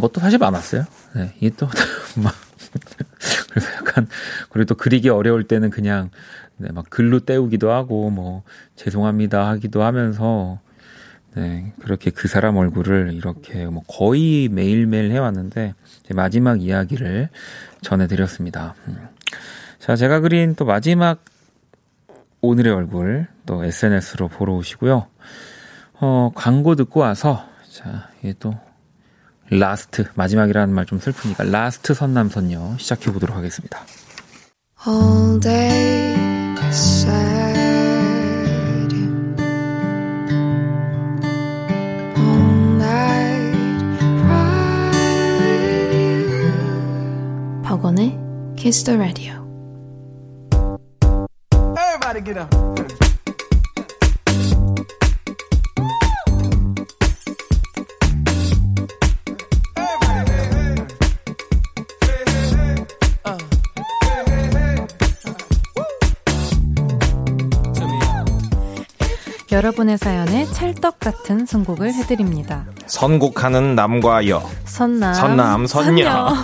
[0.00, 0.84] 것도 사실 많았어요.
[1.14, 1.68] 네, 이게 또
[2.22, 2.34] 막
[3.50, 4.08] 그래서 약간
[4.50, 6.10] 그리고 또 그리기 어려울 때는 그냥
[6.56, 8.42] 네, 막 글로 때우기도 하고 뭐
[8.76, 10.60] 죄송합니다 하기도 하면서
[11.34, 15.74] 네, 그렇게 그 사람 얼굴을 이렇게 뭐 거의 매일매일 해왔는데
[16.10, 17.28] 마지막 이야기를
[17.82, 18.74] 전해드렸습니다.
[18.88, 18.98] 음.
[19.78, 21.24] 자, 제가 그린 또 마지막
[22.40, 25.06] 오늘의 얼굴 또 SNS로 보러 오시고요.
[26.00, 28.54] 어, 광고 듣고 와서 자, 이게 또
[29.50, 33.80] last 마지막이라는 말 좀 슬프니까 last 선남선녀 시작해 보도록 하겠습니다.
[34.86, 36.16] All day
[36.70, 37.58] sad.
[42.16, 44.40] All night cry.
[47.62, 48.18] 박원의
[48.56, 49.34] Kiss the Radio.
[51.76, 52.69] Everybody get up.
[69.60, 72.64] 여러분의 사연에 찰떡 같은 선곡을 해드립니다.
[72.86, 74.42] 선곡하는 남과 여.
[74.64, 75.12] 선남.
[75.12, 76.10] 선남, 선녀.
[76.10, 76.34] 선녀.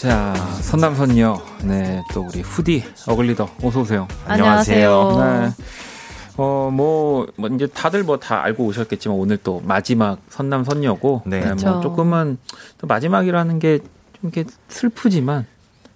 [0.00, 1.42] 자, 선남선녀.
[1.64, 4.08] 네, 또 우리 후디 어글리더 어서 오세요.
[4.26, 5.16] 안녕하세요.
[5.18, 5.64] 네.
[6.38, 11.22] 어, 뭐, 뭐, 이제 다들 뭐 다 알고 오셨겠지만 오늘 또 마지막 선남 선녀고.
[11.26, 11.40] 네.
[11.40, 12.38] 네 뭐 조금은
[12.78, 13.78] 또 마지막이라는 게
[14.20, 15.46] 좀 이렇게 슬프지만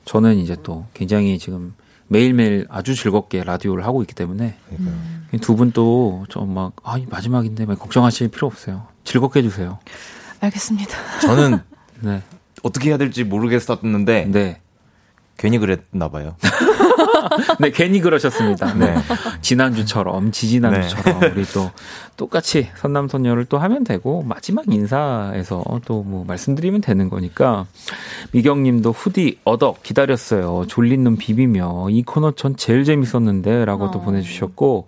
[0.04, 1.74] 저는 이제 또 굉장히 지금
[2.08, 5.26] 매일매일 아주 즐겁게 라디오를 하고 있기 때문에 음.
[5.40, 8.86] 두분 또 좀 막, 아, 이 마지막인데 막 걱정하실 필요 없어요.
[9.04, 9.78] 즐겁게 해주세요.
[10.40, 10.96] 알겠습니다.
[11.22, 11.60] 저는
[12.02, 12.22] 네.
[12.62, 14.26] 어떻게 해야 될지 모르겠었는데.
[14.30, 14.60] 네.
[15.36, 16.36] 괜히 그랬나 봐요.
[17.60, 18.74] 네, 괜히 그러셨습니다.
[18.74, 18.94] 네.
[19.40, 21.26] 지난주처럼, 지지난주처럼, 네.
[21.28, 21.70] 우리 또
[22.16, 27.66] 똑같이 선남선녀를 또 하면 되고, 마지막 인사에서 또 뭐 말씀드리면 되는 거니까,
[28.32, 30.64] 미경 님도 후디 얻어 기다렸어요.
[30.66, 33.90] 졸린 눈 비비며, 이 코너 전 제일 재밌었는데, 라고 어.
[33.90, 34.86] 또 보내주셨고,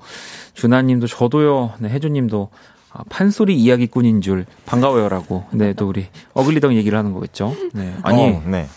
[0.54, 2.50] 준하 님도 저도요, 네, 혜주 님도
[2.96, 5.46] 아, 판소리 이야기꾼인 줄 반가워요라고.
[5.50, 7.54] 네, 또 우리 어글리덕 얘기를 하는 거겠죠.
[7.72, 7.92] 네.
[8.02, 8.68] 아니, 어, 네.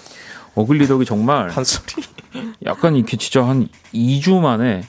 [0.58, 2.04] 어글리덕이 정말 판소리
[2.65, 4.84] 약간 이렇게 진짜 한 2주 만에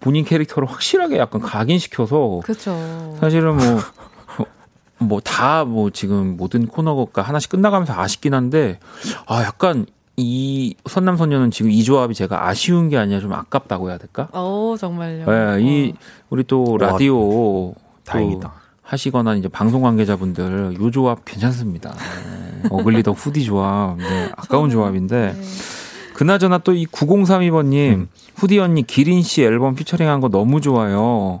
[0.00, 3.16] 본인 캐릭터를 확실하게 약간 각인시켜서 그렇죠.
[3.20, 3.80] 사실은 뭐
[5.00, 8.78] 뭐 다뭐 뭐 지금 모든 코너가 하나씩 끝나가면서 아쉽긴 한데
[9.26, 13.96] 아 약간 이 선남 선녀는 지금 이 조합이 제가 아쉬운 게 아니라 좀 아깝다고 해야
[13.96, 14.28] 될까?
[14.32, 15.24] 어 정말요.
[15.24, 15.94] 네, 이
[16.28, 17.74] 우리 또 라디오 와,
[18.04, 18.52] 다행이다.
[18.94, 21.92] 하시거나 이제 방송 관계자분들 요 조합 괜찮습니다.
[21.94, 22.68] 네.
[22.70, 25.34] 어글리더 후디 조합, 네, 아까운 조합인데.
[25.38, 25.42] 네.
[26.14, 28.08] 그나저나 또 이 9032번님, 음.
[28.36, 31.40] 후디 언니 기린 씨 앨범 피처링 한 거 너무 좋아요.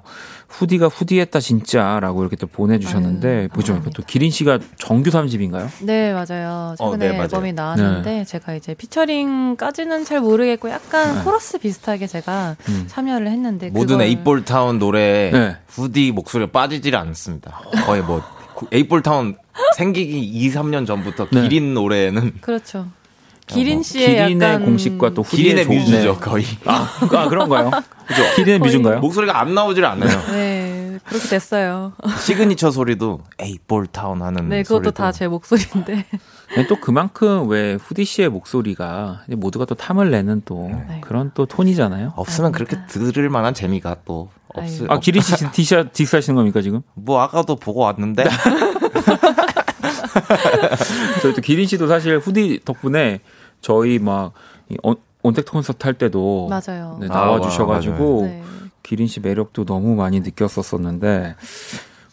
[0.50, 3.80] 후디가 후디했다 진짜라고 이렇게 또 보내주셨는데 아유, 보죠.
[3.94, 5.68] 또 기린 씨가 정규 3집인가요?
[5.80, 6.74] 네 맞아요.
[6.78, 7.22] 어, 최근에 어, 네, 맞아요.
[7.22, 8.24] 앨범이 나왔는데 네.
[8.24, 11.22] 제가 이제 피처링까지는 잘 모르겠고 약간 네.
[11.24, 12.84] 코러스 비슷하게 제가 음.
[12.88, 15.56] 참여를 했는데 모든 8Ball 타운 노래 네.
[15.68, 17.52] 후디 목소리가 빠지질 않습니다.
[17.86, 18.22] 거의 뭐
[18.72, 19.36] 8BallTown
[19.76, 21.42] 생기기 2, 3년 전부터 네.
[21.42, 22.88] 기린 노래는 그렇죠.
[23.54, 26.44] 기린 뭐 씨의 기린의 약간 공식과 또 후디의 기린의 뮤즈죠 거의.
[26.66, 27.70] 아, 아 그런가요?
[28.06, 28.22] 그죠?
[28.36, 29.00] 기린의 뮤즈인가요?
[29.00, 30.10] 목소리가 안 나오질 않아요.
[30.32, 31.92] 네, 그렇게 됐어요.
[32.24, 36.06] 시그니처 소리도 8BallTown 하는 네, 그것도 다 제 목소리인데.
[36.56, 41.00] 네, 또 그만큼 왜 후디 씨의 목소리가 모두가 또 탐을 내는 또 네.
[41.00, 42.14] 그런 또 톤이잖아요.
[42.16, 44.90] 없으면 그렇게 들을 만한 재미가 또 없을.
[44.90, 46.82] 아 기린 씨 디스 디스 하시는 겁니까 지금?
[46.94, 48.24] 뭐 아까도 보고 왔는데.
[51.22, 53.20] 저희 또 기린 씨도 사실 후디 덕분에
[53.60, 54.32] 저희 막
[55.22, 56.98] 온택트 콘서트 할 때도 맞아요.
[57.00, 58.42] 네, 나와 주셔 가지고 네.
[58.82, 61.36] 기린 씨 매력도 너무 많이 느꼈었었는데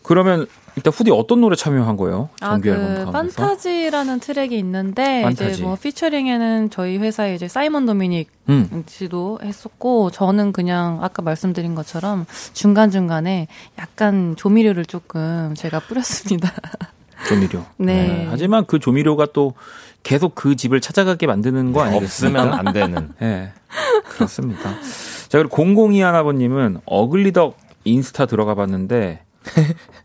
[0.03, 2.29] 그러면 일단 후디 어떤 노래 참여한 거예요?
[2.39, 5.53] 정규 아, 앨범 그 판타지라는 트랙이 있는데 판타지.
[5.53, 8.83] 이제 뭐 피처링에는 저희 회사에 이제 사이먼 도미닉 음.
[8.85, 13.47] 씨도 했었고 저는 그냥 아까 말씀드린 것처럼 중간 중간에
[13.79, 16.53] 약간 조미료를 조금 제가 뿌렸습니다.
[17.27, 17.65] 조미료.
[17.77, 18.07] 네.
[18.07, 18.27] 네.
[18.29, 19.55] 하지만 그 조미료가 또
[20.03, 22.41] 계속 그 집을 찾아가게 만드는 거 아니겠습니까?
[22.43, 23.13] 없으면 안 되는.
[23.19, 23.51] 네.
[24.09, 24.73] 그렇습니다.
[25.27, 29.21] 자, 그리고 002 하나버님은 어글리덕 인스타 들어가 봤는데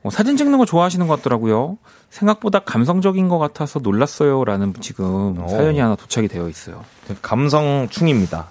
[0.02, 1.78] 어, 사진 찍는 거 좋아하시는 것 같더라고요.
[2.10, 5.48] 생각보다 감성적인 것 같아서 놀랐어요라는 지금 오.
[5.48, 6.84] 사연이 하나 도착이 되어 있어요.
[7.22, 8.48] 감성충입니다.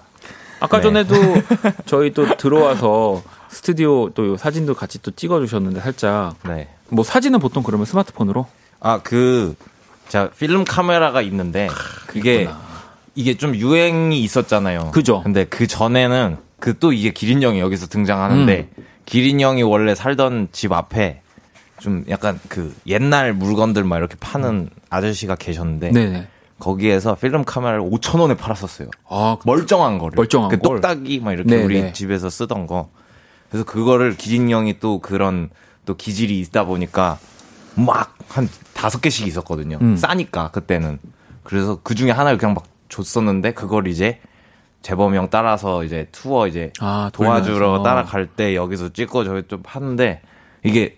[0.60, 0.82] 아까 네.
[0.82, 1.14] 전에도
[1.86, 6.34] 저희 또 들어와서 스튜디오 또 사진도 같이 또 찍어주셨는데 살짝.
[6.44, 6.68] 네.
[6.88, 8.46] 뭐 사진은 보통 그러면 스마트폰으로?
[8.80, 9.54] 아, 그,
[10.12, 11.68] 자, 필름 카메라가 있는데
[12.06, 12.60] 그게 있구나.
[13.14, 14.90] 이게 좀 유행이 있었잖아요.
[14.90, 15.22] 그죠.
[15.22, 18.84] 근데 그 전에는 그 또 이게 기린 형이 여기서 등장하는데 음.
[19.06, 21.22] 기린 형이 원래 살던 집 앞에
[21.80, 26.28] 좀 약간 그 옛날 물건들 막 이렇게 파는 아저씨가 계셨는데 네네.
[26.58, 28.88] 거기에서 필름 카메라를 5천 원에 팔았었어요.
[29.08, 30.14] 아, 그 멀쩡한 거를.
[30.14, 31.64] 멀쩡한 그 똑딱이 막 이렇게 네네.
[31.64, 32.90] 우리 집에서 쓰던 거.
[33.48, 35.48] 그래서 그거를 기린 형이 또 그런
[35.86, 37.18] 또 기질이 있다 보니까
[37.74, 39.78] 막 한 다섯 개씩 있었거든요.
[39.80, 39.96] 음.
[39.96, 40.98] 싸니까 그때는.
[41.42, 44.20] 그래서 그 중에 하나를 그냥 막 줬었는데 그걸 이제
[44.80, 50.22] 재범이 형 따라서 이제 투어 이제 아, 도와주러 따라갈 때 여기서 찍고 저기 좀 하는데
[50.64, 50.96] 이게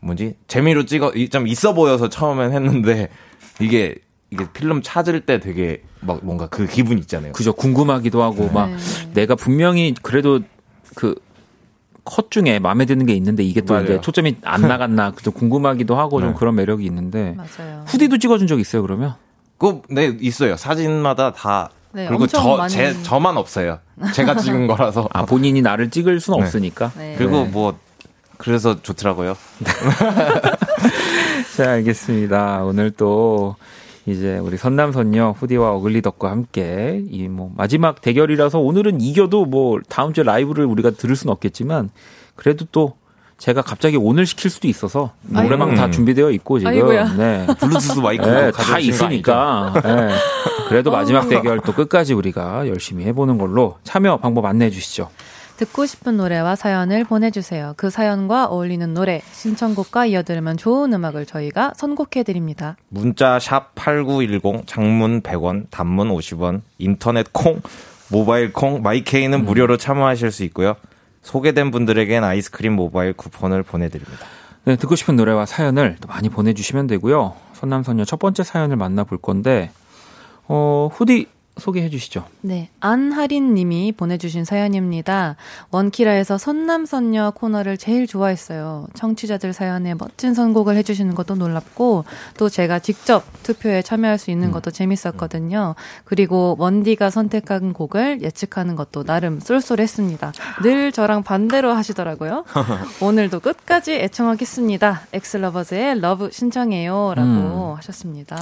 [0.00, 3.08] 뭐지 재미로 찍어 좀 있어 보여서 처음엔 했는데
[3.60, 3.96] 이게
[4.30, 7.32] 이게 필름 찾을 때 되게 막 뭔가 그 기분 있잖아요.
[7.32, 8.52] 그죠 궁금하기도 하고 네.
[8.52, 8.70] 막
[9.14, 10.40] 내가 분명히 그래도
[10.94, 11.14] 그
[12.08, 16.20] 컷 중에 마음에 드는 게 있는데 이게 또 이제 초점이 안 나갔나 또 궁금하기도 하고
[16.20, 16.26] 네.
[16.26, 17.84] 좀 그런 매력이 있는데 맞아요.
[17.86, 19.14] 후디도 찍어준 적 있어요 그러면?
[19.58, 20.56] 그, 네, 있어요.
[20.56, 22.72] 사진마다 다 네, 그리고 저, 많이...
[22.72, 23.80] 제, 저만 없어요.
[24.14, 25.08] 제가 찍은 거라서.
[25.12, 26.44] 아, 본인이 나를 찍을 수는 네.
[26.44, 26.92] 없으니까.
[26.96, 27.14] 네.
[27.18, 27.48] 그리고 네.
[27.48, 27.78] 뭐,
[28.36, 29.36] 그래서 좋더라고요.
[31.56, 32.62] 자, 알겠습니다.
[32.64, 33.56] 오늘 또,
[34.08, 40.24] 이제 우리 선남선녀 후디와 어글리덕과 함께 이 뭐 마지막 대결이라서 오늘은 이겨도 뭐 다음 주에
[40.24, 41.90] 라이브를 우리가 들을 수는 없겠지만
[42.36, 42.94] 그래도 또
[43.36, 47.16] 제가 갑자기 오늘 시킬 수도 있어서 노래방 다 준비되어 있고 지금 아이고야.
[47.16, 50.08] 네 블루투스 마이크 네, 다 있으니까 네.
[50.68, 51.28] 그래도 마지막 어.
[51.28, 55.08] 대결 또 끝까지 우리가 열심히 해보는 걸로 참여 방법 안내해 주시죠.
[55.58, 57.74] 듣고 싶은 노래와 사연을 보내주세요.
[57.76, 62.76] 그 사연과 어울리는 노래, 신청곡과 이어들으면 좋은 음악을 저희가 선곡해드립니다.
[62.88, 67.60] 문자 샵 8910, 장문 100원, 단문 50원, 인터넷 콩,
[68.08, 69.44] 모바일 콩, 마이케이는 음.
[69.44, 70.76] 무료로 참여하실 수 있고요.
[71.22, 74.26] 소개된 분들에겐 아이스크림 모바일 쿠폰을 보내드립니다.
[74.64, 77.34] 네, 듣고 싶은 노래와 사연을 많이 보내주시면 되고요.
[77.54, 79.72] 선남선녀 첫 번째 사연을 만나볼 건데,
[80.46, 81.26] 어, 후디
[81.58, 82.24] 소개해 주시죠.
[82.40, 82.68] 네.
[82.80, 85.36] 안하린 님이 보내주신 사연입니다.
[85.70, 88.86] 원키라에서 선남선녀 코너를 제일 좋아했어요.
[88.94, 92.04] 청취자들 사연에 멋진 선곡을 해주시는 것도 놀랍고,
[92.36, 94.52] 또 제가 직접 투표에 참여할 수 있는 음.
[94.52, 95.74] 것도 재밌었거든요.
[96.04, 100.32] 그리고 원디가 선택한 곡을 예측하는 것도 나름 쏠쏠했습니다.
[100.62, 102.44] 늘 저랑 반대로 하시더라고요.
[103.00, 105.02] 오늘도 끝까지 애청하겠습니다.
[105.12, 107.14] X Lovers의 Love 신청해요.
[107.14, 107.74] 라고 음.
[107.76, 108.36] 하셨습니다.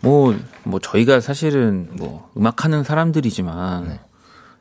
[0.00, 0.34] 뭐,
[0.64, 4.00] 뭐, 저희가 사실은 뭐, 음악하는 사람들이지만, 네.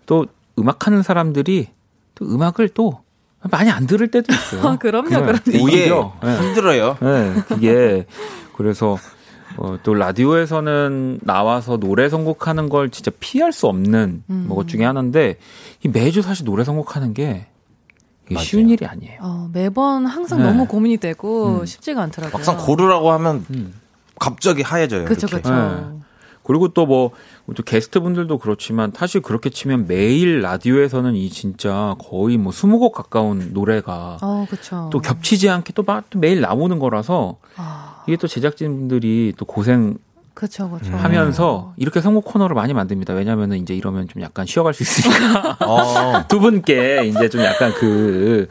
[0.06, 0.26] 또
[0.58, 1.68] 음악하는 사람들이
[2.16, 3.02] 또 음악을 또
[3.50, 4.62] 많이 안 들을 때도 있어요.
[4.68, 5.64] 아, 그럼요, 그럼요.
[5.64, 5.90] 오예.
[5.90, 6.42] 네.
[6.42, 6.98] 힘들어요.
[7.02, 8.06] 네, 이게,
[8.58, 8.98] 그래서,
[9.58, 14.46] 어, 또 라디오에서는 나와서 노래 선곡하는 걸 진짜 피할 수 없는 음.
[14.48, 15.38] 뭐 것 중에 하나인데,
[15.84, 17.48] 이 매주 사실 노래 선곡하는 게.
[18.38, 19.20] 쉬운 일이 아니에요.
[19.24, 20.46] 어, 매번 항상 네.
[20.46, 21.66] 너무 고민이 되고 음.
[21.66, 22.38] 쉽지가 않더라고요.
[22.38, 23.74] 막상 고르라고 하면 음.
[24.20, 25.06] 갑자기 하얘져요.
[25.06, 25.54] 그렇죠, 그렇죠.
[25.54, 26.00] 네.
[26.44, 27.12] 그리고 또 뭐,
[27.56, 33.52] 또 게스트 분들도 그렇지만, 사실 그렇게 치면 매일 라디오에서는 이 진짜 거의 뭐 20곡 가까운
[33.54, 34.18] 노래가.
[34.22, 34.90] 어, 그쵸.
[34.92, 38.04] 또 겹치지 않게 또, 막, 또 매일 나오는 거라서, 아.
[38.08, 39.98] 이게 또 제작진분들이 또 고생
[40.34, 40.96] 그쵸, 그쵸.
[40.96, 43.14] 하면서 이렇게 선곡 코너를 많이 만듭니다.
[43.14, 45.58] 왜냐면은 이제 이러면 좀 약간 쉬어갈 수 있으니까.
[45.60, 46.26] 어.
[46.30, 48.48] 두 분께 이제 좀 약간 그,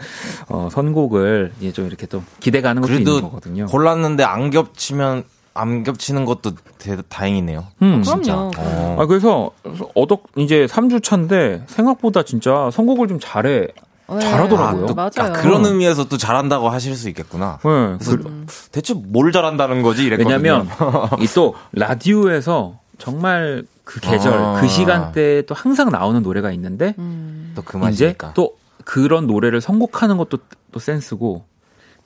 [0.49, 3.67] 어, 선곡을 이제 좀 이렇게 또 기대가 하는 것도 있는 거거든요.
[3.67, 5.25] 골랐는데 안 겹치면
[5.59, 7.67] 안 겹치는 것도 대, 다행이네요.
[7.83, 8.03] 음.
[8.03, 8.51] 그럼요.
[8.57, 8.97] 어.
[9.01, 9.51] 아, 그래서
[9.95, 13.69] 어덕 이제 3주 차인데 생각보다 진짜 선곡을 좀 잘해.
[14.11, 14.21] 네.
[14.21, 14.85] 잘하더라고요.
[14.85, 15.11] 아, 또, 맞아요.
[15.19, 17.59] 아, 그런 의미에서 또 잘한다고 하실 수 있겠구나.
[17.63, 17.97] 네.
[17.99, 20.05] 그래서 그, 대체 뭘 잘한다는 거지?
[20.05, 20.35] 이랬거든요.
[20.37, 20.67] 왜냐면
[21.21, 24.61] 이 또 라디오에서 정말 그 계절, 아.
[24.61, 27.53] 그 시간대에 또 항상 나오는 노래가 있는데 음.
[27.55, 28.33] 또그 맛이니까.
[28.35, 30.39] 또 그런 노래를 선곡하는 것도
[30.73, 31.45] 또 센스고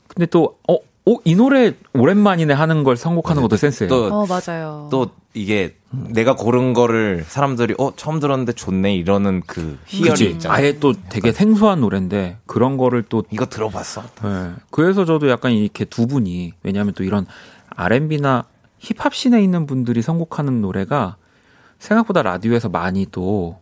[0.08, 3.88] 근데 또 어 어, 이 노래 오랜만이네 하는 걸 선곡하는 것도 센스예요.
[3.88, 4.88] 또, 어, 맞아요.
[4.90, 10.54] 또 이게 내가 고른 거를 사람들이 어 처음 들었는데 좋네 이러는 그 희열이 있잖아.
[10.54, 14.02] 아예 또 되게 생소한 노래인데 그런 거를 또 이거 들어봤어.
[14.22, 14.52] 네.
[14.70, 17.26] 그래서 저도 약간 이렇게 두 분이 왜냐하면 또 이런
[17.70, 18.44] R&B나
[18.78, 21.16] 힙합 씬에 있는 분들이 선곡하는 노래가
[21.78, 23.61] 생각보다 라디오에서 많이 또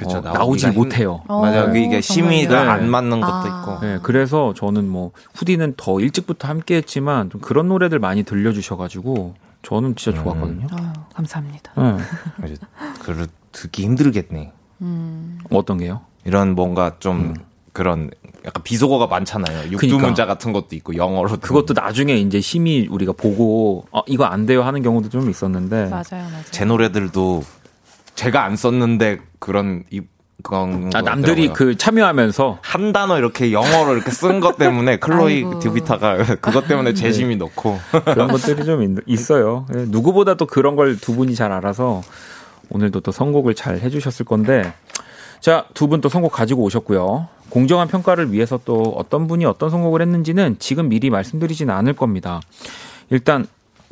[0.00, 0.74] 그쵸, 어, 나오지 힘...
[0.74, 1.22] 못해요.
[1.28, 1.76] 어, 맞아요.
[1.76, 2.70] 이게 심의가 네.
[2.70, 3.46] 안 맞는 것도 아.
[3.46, 3.86] 있고.
[3.86, 10.18] 네, 그래서 저는 뭐 후디는 더 일찍부터 함께했지만 좀 그런 노래들 많이 들려주셔가지고 저는 진짜
[10.18, 10.24] 음.
[10.24, 10.66] 좋았거든요.
[10.72, 11.72] 어, 감사합니다.
[11.76, 12.54] 네.
[13.00, 14.52] 그걸 듣기 힘들겠네.
[14.80, 15.38] 음.
[15.50, 16.00] 어떤 게요?
[16.24, 17.34] 이런 뭔가 좀 음.
[17.72, 18.10] 그런
[18.44, 19.70] 약간 비속어가 많잖아요.
[19.70, 20.26] 육두문자 그러니까.
[20.26, 24.82] 같은 것도 있고 영어로 그것도 나중에 이제 심의 우리가 보고 어, 이거 안 돼요 하는
[24.82, 26.44] 경우도 좀 있었는데 맞아요, 맞아요.
[26.50, 27.42] 제 노래들도
[28.20, 30.02] 제가 안 썼는데 그런 이
[30.42, 36.36] 그건 아, 남들이 그 참여하면서 한 단어 이렇게 영어로 이렇게 쓴 것 때문에 클로이 듀비타가
[36.40, 37.44] 그것 때문에 재심이 네.
[37.44, 42.02] 넣고 그런 것들이 좀 있, 어요 예, 누구보다 도 그런 걸 두 분이 잘 알아서
[42.68, 44.70] 오늘도 또 선곡을 잘 해주셨을 건데
[45.40, 47.26] 자 두 분 또 선곡 가지고 오셨고요.
[47.48, 52.40] 공정한 평가를 위해서 또 어떤 분이 어떤 선곡을 했는지는 지금 미리 말씀드리지는 않을 겁니다.
[53.08, 53.46] 일단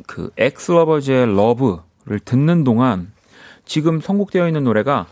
[0.05, 3.11] 그 X Lovers의 Love를 듣는 동안
[3.69, 5.05] 지금 선곡되어 있는 노래가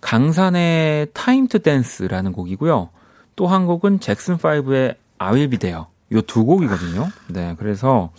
[0.00, 2.90] 강산에 Time to Dance라는 곡이고요.
[3.34, 5.88] 또 한 곡은 잭슨 5의 I'll Be There요.
[6.12, 7.08] 요 두 곡이거든요.
[7.26, 8.12] 네, 그래서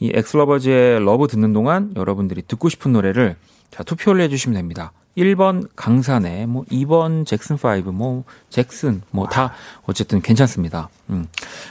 [0.00, 3.36] 이 X Lovers의 Love 듣는 동안 여러분들이 듣고 싶은 노래를
[3.70, 4.92] 자, 투표를 해 주시면 됩니다.
[5.18, 9.52] 1번 강산에, 뭐 2번 잭슨 5, 뭐 잭슨, 뭐 다
[9.82, 10.88] 어쨌든 괜찮습니다.
[11.10, 11.26] 음.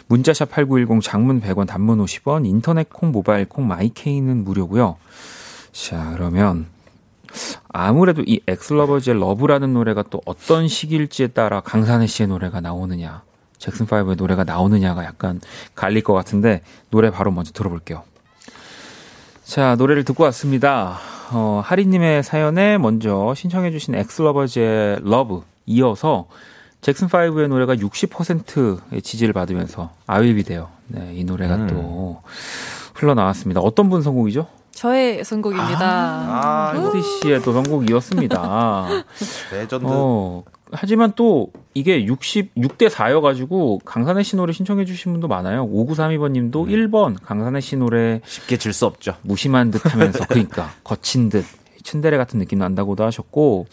[0.05, 4.97] 문자샵 8910 장문 100원, 단문 50원, 인터넷 콩, 모바일 콩, 마이케이는 무료고요.
[5.72, 6.68] 자, 그러면
[7.69, 13.23] 아무래도 이 X Lovers의 Love라는 노래가 또 어떤 시기일지에 따라 강산에 씨의 노래가 나오느냐,
[13.57, 15.41] 잭슨 5의 노래가 나오느냐가 약간
[15.75, 18.03] 갈릴 것 같은데 노래 바로 먼저 들어볼게요.
[19.43, 20.97] 자, 노래를 듣고 왔습니다.
[21.32, 26.28] 어, 하리님의 사연에 먼저 신청해주신 X Lovers의 Love 이어서
[26.82, 30.70] 잭슨5의 노래가 60%의 지지를 받으면서 I'll Be There요.
[30.88, 31.67] 네, 이 노래가 음.
[31.67, 32.21] 또
[32.93, 33.61] 흘러나왔습니다.
[33.61, 34.47] 어떤 분 선곡이죠?
[34.78, 35.80] 저의 선곡입니다.
[35.82, 38.88] 아, 후디 씨의 또 선곡이었습니다.
[39.51, 39.86] 레전드.
[39.89, 45.67] 어, 하지만 또 이게 66대 4여가지고 강산에 씨 노래 신청해주신 분도 많아요.
[45.67, 46.69] 5932번 님도 음.
[46.69, 48.21] 1번 강산에 씨 노래.
[48.25, 49.15] 쉽게 질 수 없죠.
[49.23, 51.43] 무심한 듯 하면서, 그러니까, 거친 듯,
[51.84, 53.65] 츤데레 같은 느낌 난다고도 하셨고,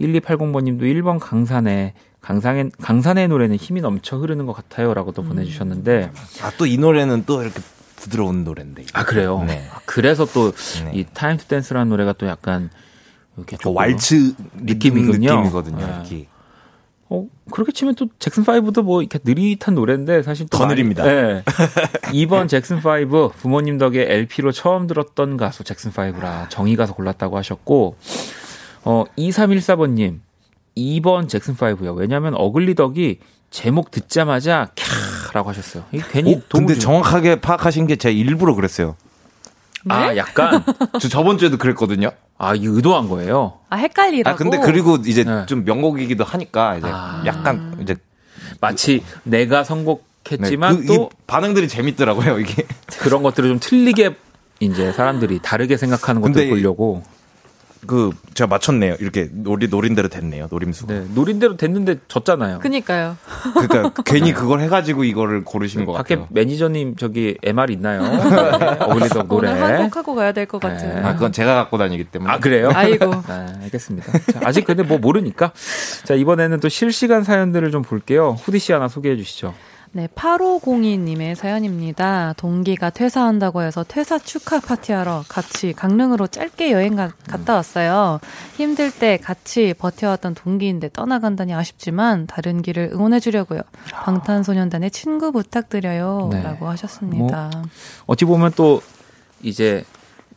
[0.00, 4.92] 1280번 님도 1번 강산에 강산에, 강산에 노래는 힘이 넘쳐 흐르는 것 같아요.
[4.92, 5.28] 라고도 음.
[5.28, 6.10] 보내주셨는데.
[6.42, 7.60] 아, 또 이 노래는 또 이렇게
[8.00, 8.84] 부드러운 노래인데.
[8.92, 9.44] 아, 그래요?
[9.46, 9.64] 네.
[9.86, 10.52] 그래서 또
[10.92, 12.70] 이 Time to Dance라는 노래가 또 약간
[13.36, 15.30] 이렇게 좀 왈츠 느낌이군요.
[15.36, 16.04] 느낌이거든요.
[16.08, 16.26] 네.
[17.10, 21.04] 어, 그렇게 치면 또 잭슨 5도 뭐 이렇게 느릿한 노래인데 사실 더 느립니다.
[21.04, 21.42] 네.
[22.12, 27.96] 2번 잭슨 5 부모님 덕에 LP로 처음 들었던 가수 잭슨 5라 정이 가서 골랐다고 하셨고
[28.84, 30.20] 어 2314번 님
[30.76, 31.96] 2번 잭슨 5요.
[31.96, 33.20] 왜냐면 어글리 덕이
[33.50, 34.68] 제목 듣자마자
[35.30, 35.84] 캬라고 하셨어요.
[35.92, 38.96] 이게 괜히 오, 근데 정확하게 파악하신 게 제가 일부러 그랬어요.
[39.88, 40.16] 아, 네?
[40.16, 40.64] 약간
[41.00, 42.10] 저 저번 주에도 그랬거든요.
[42.36, 43.58] 아, 이 의도한 거예요.
[43.70, 44.34] 아, 헷갈리라고.
[44.34, 45.46] 아, 근데 그리고 이제 네.
[45.46, 47.22] 좀 명곡이기도 하니까 이제 아.
[47.26, 47.96] 약간 이제
[48.60, 52.66] 마치 내가 선곡했지만 네, 그, 또 반응들이 재밌더라고요, 이게.
[53.00, 54.16] 그런 것들을 좀 틀리게
[54.60, 57.02] 이제 사람들이 다르게 생각하는 것들 보려고.
[57.86, 58.96] 그 제가 맞췄네요.
[59.00, 60.48] 이렇게 노리 노린대로 됐네요.
[60.50, 60.92] 노림수가.
[60.92, 62.58] 네, 노린대로 됐는데 졌잖아요.
[62.58, 63.16] 그니까요.
[63.54, 66.28] 그러니까 괜히 그걸 해가지고 이거를 고르신 것 밖에 같아요.
[66.30, 68.02] 매니저님 저기 MR 있나요?
[68.58, 69.50] 네, 어울리던 노래.
[69.50, 70.88] 한곡 하고 가야 될 것 같은.
[70.88, 71.00] 네.
[71.02, 72.32] 아 그건 제가 갖고 다니기 때문에.
[72.32, 72.70] 아 그래요?
[72.74, 73.06] 아이고.
[73.10, 74.12] 네, 알겠습니다.
[74.32, 75.52] 자, 아직 근데 뭐 모르니까.
[76.04, 78.36] 자 이번에는 또 실시간 사연들을 좀 볼게요.
[78.42, 79.54] 후디 씨 하나 소개해 주시죠.
[79.92, 82.34] 네, 8502님의 사연입니다.
[82.36, 88.20] 동기가 퇴사한다고 해서 퇴사 축하 파티하러 같이 강릉으로 짧게 여행 가, 갔다 왔어요.
[88.56, 93.60] 힘들 때 같이 버텨왔던 동기인데 떠나간다니 아쉽지만 다른 길을 응원해주려고요.
[93.90, 96.28] 방탄소년단의 친구 부탁드려요.
[96.32, 96.42] 네.
[96.42, 97.50] 라고 하셨습니다.
[97.52, 97.62] 뭐,
[98.06, 98.82] 어찌 보면 또
[99.42, 99.84] 이제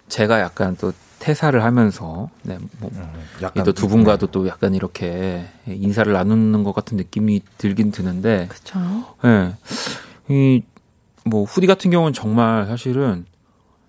[0.08, 6.64] 제가 약간 또 퇴사를 하면서 네, 뭐 음, 또두 분과도 또 약간 이렇게 인사를 나누는
[6.64, 8.80] 것 같은 느낌이 들긴 드는데 그렇죠.
[9.24, 9.54] 네.
[10.30, 13.26] 이뭐 후디 같은 경우는 정말 사실은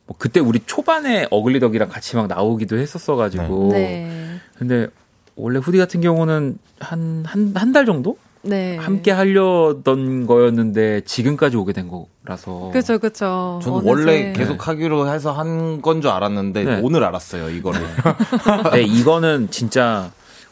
[0.06, 4.38] 뭐 그때 우리 초반에 어글리덕이랑 같이 막 나오기도 했었어 가지고 네.
[4.58, 4.88] 근데
[5.34, 8.76] 원래 후디 같은 경우는 한 한 한 달 정도 네.
[8.76, 12.70] 함께 하려던 거였는데 지금까지 오게 된 거 라서.
[12.72, 13.58] 그렇죠, 그렇죠.
[13.62, 16.80] 저는 원래 계속 하기로 해서 한 건 줄 알았는데 네.
[16.82, 17.80] 오늘 알았어요 이거를.
[18.72, 20.10] 네, 이거는 진짜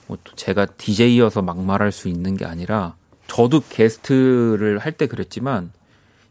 [0.09, 2.95] 뭐 제가 DJ여서 막말할 수 있는 게 아니라
[3.29, 5.71] 저도 게스트를 할 때 그랬지만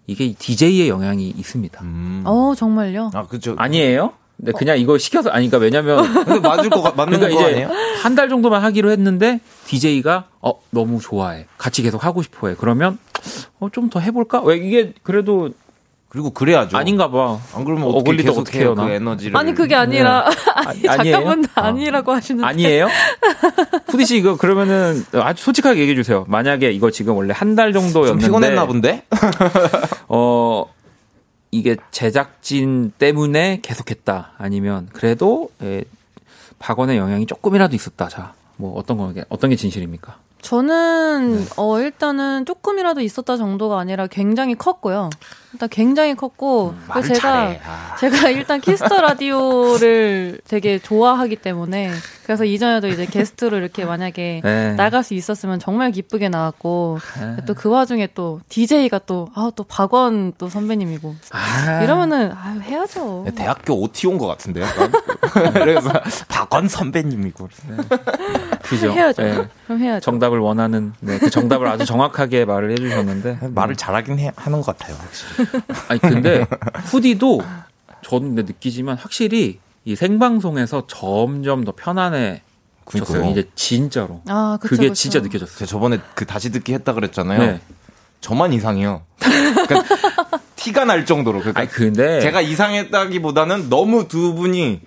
[0.08, 1.82] 이게 DJ의 영향이 있습니다.
[1.84, 2.24] 음.
[2.26, 3.12] 어, 정말요?
[3.14, 3.56] 아, 그죠.
[3.58, 4.12] 아니에요?
[4.38, 7.70] 근데 그냥 이거 시켜서 아니 그러니까 왜냐면 근데 맞을 거 맞는 그러니까 거 이제 아니에요?
[8.02, 11.46] 한 달 정도만 하기로 했는데 DJ가 어 너무 좋아해.
[11.58, 12.56] 같이 계속 하고 싶어해.
[12.58, 12.98] 그러면
[13.60, 14.42] 어 좀 더 해볼까?
[14.42, 15.50] 왜 이게 그래도
[16.10, 16.76] 그리고 그래야죠.
[16.76, 17.40] 아닌가 봐.
[17.54, 18.86] 안 그러면 어떻게 어글리도 계속 어떻게 해요, 해요, 나?
[18.86, 19.38] 그 에너지를.
[19.38, 21.16] 아니, 그게 아니라, 아니, 아니에요?
[21.18, 22.48] 잠깐만, 아니라고 하시는데.
[22.48, 22.88] 아니에요?
[23.86, 26.26] 푸디 씨 이거 그러면은 아주 솔직하게 얘기해 주세요.
[26.28, 29.04] 만약에 이거 지금 원래 한달좀 정도였는데 피곤했나 본데?
[30.10, 30.66] 어
[31.52, 34.32] 이게 제작진 때문에 계속했다.
[34.40, 35.84] 아니면 그래도 예,
[36.58, 38.08] 박원의 영향이 조금이라도 있었다.
[38.08, 40.18] 자, 뭐 어떤 거 어떤 게 진실입니까?
[40.42, 45.10] 저는 어 일단은 조금이라도 있었다 정도가 아니라 굉장히 컸고요.
[45.52, 47.56] 일단 굉장히 컸고 음, 제가.
[47.66, 47.95] 아.
[48.00, 51.91] 제가 일단 Kiss the Radio를 되게 좋아하기 때문에
[52.24, 54.74] 그래서 이전에도 이제 게스트로 이렇게 만약에 네.
[54.74, 57.45] 나갈 수 있었으면 정말 기쁘게 나왔고 네.
[57.48, 61.82] 또 그 와중에 또 DJ가 또 아 또 박원 또 선배님이고 아.
[61.82, 63.24] 이러면은 아 해야죠.
[63.26, 64.66] 네, 대학교 OT 온 것 같은데요.
[64.66, 64.91] 약간.
[65.54, 65.89] 그래서
[66.28, 67.47] 박원 선배님이고.
[68.64, 68.91] 그죠?
[68.91, 69.24] 해야죠.
[69.24, 69.47] 예.
[69.66, 70.02] 그럼 해야죠.
[70.04, 74.95] 정답을 원하는 네, 그 정답을 아주 정확하게 말을 해주셨는데 말을 잘하긴 해, 하는 것 같아요.
[75.00, 75.39] 확실히.
[75.88, 76.46] 아니 근데
[76.86, 77.42] 후디도
[78.02, 82.42] 저는 근데 느끼지만 확실히 이 생방송에서 점점 더 편안해졌어요.
[82.86, 83.32] 그러니까요.
[83.32, 84.22] 이제 진짜로.
[84.28, 84.94] 아 그쵸, 그게 그쵸.
[84.96, 85.58] 진짜 느껴졌어요.
[85.58, 87.40] 제가 저번에 그 다시 듣기 했다 그랬잖아요.
[87.40, 87.62] 네.
[88.22, 89.04] 저만 이상해요.
[89.20, 89.96] 그러니까
[90.56, 91.40] 티가 날 정도로.
[91.40, 94.82] 그러니까 아니 근데 제가 이상했다기보다는 너무 두 분이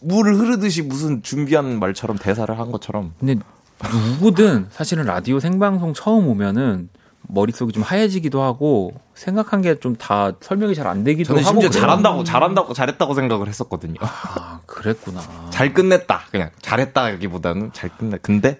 [0.00, 3.14] 물을 흐르듯이 무슨 준비한 말처럼 대사를 한 것처럼.
[3.18, 3.36] 근데
[4.20, 6.88] 누구든 사실은 라디오 생방송 처음 오면은
[7.34, 11.70] 머릿속이 좀 하얘지기도 하고 생각한 게 좀 다 설명이 잘 안 되기도 저는 하고 심지어
[11.70, 11.80] 그래요.
[11.80, 13.94] 잘한다고 잘한다고 잘했다고 생각을 했었거든요.
[14.00, 15.20] 아 그랬구나.
[15.50, 16.22] 잘 끝냈다.
[16.30, 18.18] 그냥 잘했다기보다는 잘 끝내.
[18.20, 18.58] 근데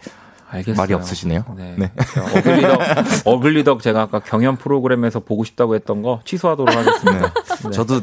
[0.51, 0.77] 알겠어요.
[0.77, 1.45] 말이 없으시네요.
[1.57, 1.75] 네.
[1.79, 1.93] 네.
[2.37, 2.81] 어글리덕,
[3.27, 7.33] 어글리덕 제가 아까 경연 프로그램에서 보고 싶다고 했던 거 취소하도록 하겠습니다.
[7.65, 7.71] 네.
[7.71, 8.01] 저도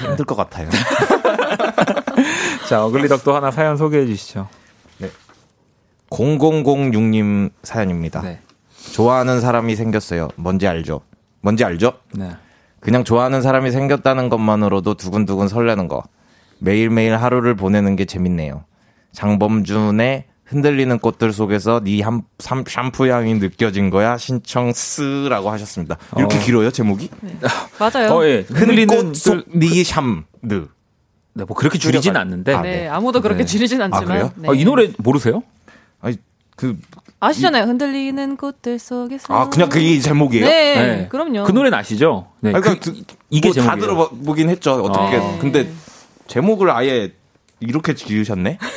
[0.00, 0.68] 힘들 것 같아요.
[2.68, 4.48] 자, 어글리덕도 하나 사연 소개해 주시죠.
[6.10, 8.22] 0006님 사연입니다.
[8.22, 8.40] 네.
[8.92, 10.28] 좋아하는 사람이 생겼어요.
[10.36, 11.00] 뭔지 알죠?
[11.40, 11.94] 뭔지 알죠?
[12.12, 12.30] 네.
[12.80, 16.02] 그냥 좋아하는 사람이 생겼다는 것만으로도 두근두근 설레는 거.
[16.60, 18.64] 매일매일 하루를 보내는 게 재밌네요.
[19.12, 22.00] 장범준의 흔들리는 꽃들 속에서 네
[22.38, 25.98] 샴푸 향이 느껴진 거야 신청 쓰라고 하셨습니다.
[26.16, 26.40] 이렇게 어.
[26.40, 27.10] 길어요 제목이?
[27.78, 28.12] 맞아요.
[28.12, 28.46] 어, 예.
[28.48, 30.24] 흔들리는 흔꽃 속네 샴.
[30.42, 30.66] 느.
[31.34, 32.54] 네, 뭐 그렇게 줄이진 않는데.
[32.54, 32.88] 아, 네, 네.
[32.88, 33.46] 아무도 그렇게 네.
[33.46, 34.04] 줄이진 않지만.
[34.06, 34.32] 그래요?
[34.36, 34.48] 네.
[34.48, 35.42] 아, 이 노래 모르세요?
[36.00, 36.16] 아니
[36.56, 36.76] 그
[37.20, 37.64] 아시잖아요.
[37.64, 39.34] 흔들리는 꽃들 속에서.
[39.34, 40.46] 아, 그냥 그게 제목이에요?
[40.46, 41.44] 네, 그럼요.
[41.44, 42.26] 그 노래는 아시죠?
[42.40, 42.52] 네.
[42.52, 43.80] 아니, 그, 그러니까 이게 뭐다 제목이에요.
[43.80, 44.74] 들어보긴 했죠.
[44.84, 45.16] 어떻게.
[45.16, 45.38] 아.
[45.40, 45.68] 근데
[46.28, 47.12] 제목을 아예
[47.60, 48.58] 이렇게 지으셨네?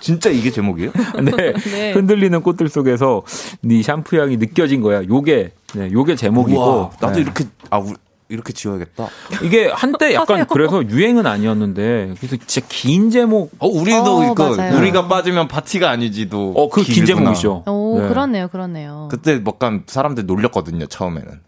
[0.00, 0.92] 진짜 이게 제목이에요?
[1.22, 1.52] 네.
[1.52, 1.92] 네.
[1.92, 3.22] 흔들리는 꽃들 속에서
[3.60, 5.02] 네 샴푸 향이 느껴진 거야.
[5.04, 6.60] 요게 네, 요게 제목이고.
[6.60, 7.20] 우와, 나도 네.
[7.22, 7.94] 이렇게 아 우-
[8.28, 9.08] 이렇게 지어야겠다.
[9.42, 14.76] 이게 한때 약간 그래서 유행은 아니었는데 그래서 진짜 긴 제목 어 우리도 어, 이거 맞아요.
[14.78, 16.52] 우리가 빠지면 파티가 아니지도.
[16.54, 17.06] 어 그 긴.
[17.06, 17.64] 제목이죠.
[17.66, 18.08] 오, 네.
[18.08, 19.08] 그렇네요, 그렇네요.
[19.10, 21.40] 그때 약간 사람들 놀렸거든요 처음에는.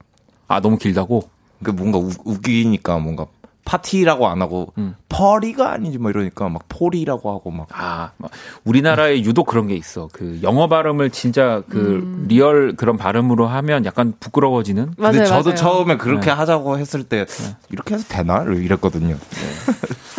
[0.48, 1.28] 아 너무 길다고?
[1.62, 3.26] 그 뭔가 우, 웃기니까 뭔가
[3.70, 4.96] 파티라고 안 하고 음.
[5.08, 7.68] party가 아니지 뭐 이러니까 막 party라고 하고 막.
[7.70, 8.32] 아, 막
[8.64, 10.08] 우리나라에 유독 그런 게 있어.
[10.12, 12.24] 그 영어 발음을 진짜 그 음.
[12.26, 14.94] real 그런 발음으로 하면 약간 부끄러워지는.
[14.98, 15.54] 맞아요, 근데 저도 맞아요.
[15.54, 16.32] 처음에 그렇게 네.
[16.32, 17.26] 하자고 했을 때
[17.70, 19.16] 이렇게 해서 되나 이랬거든요.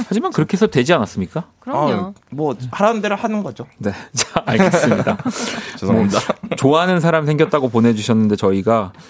[0.08, 1.46] 하지만 그렇게 해서 되지 않았습니까?
[1.60, 1.92] 그럼요.
[1.92, 3.66] 아, 뭐 하라는 대로 하는 거죠.
[3.80, 3.92] 네.
[4.14, 5.18] 자, 알겠습니다.
[5.78, 6.20] 죄송합니다.
[6.42, 9.02] 뭐, 좋아하는 사람 생겼다고 보내주셨는데 저희가 그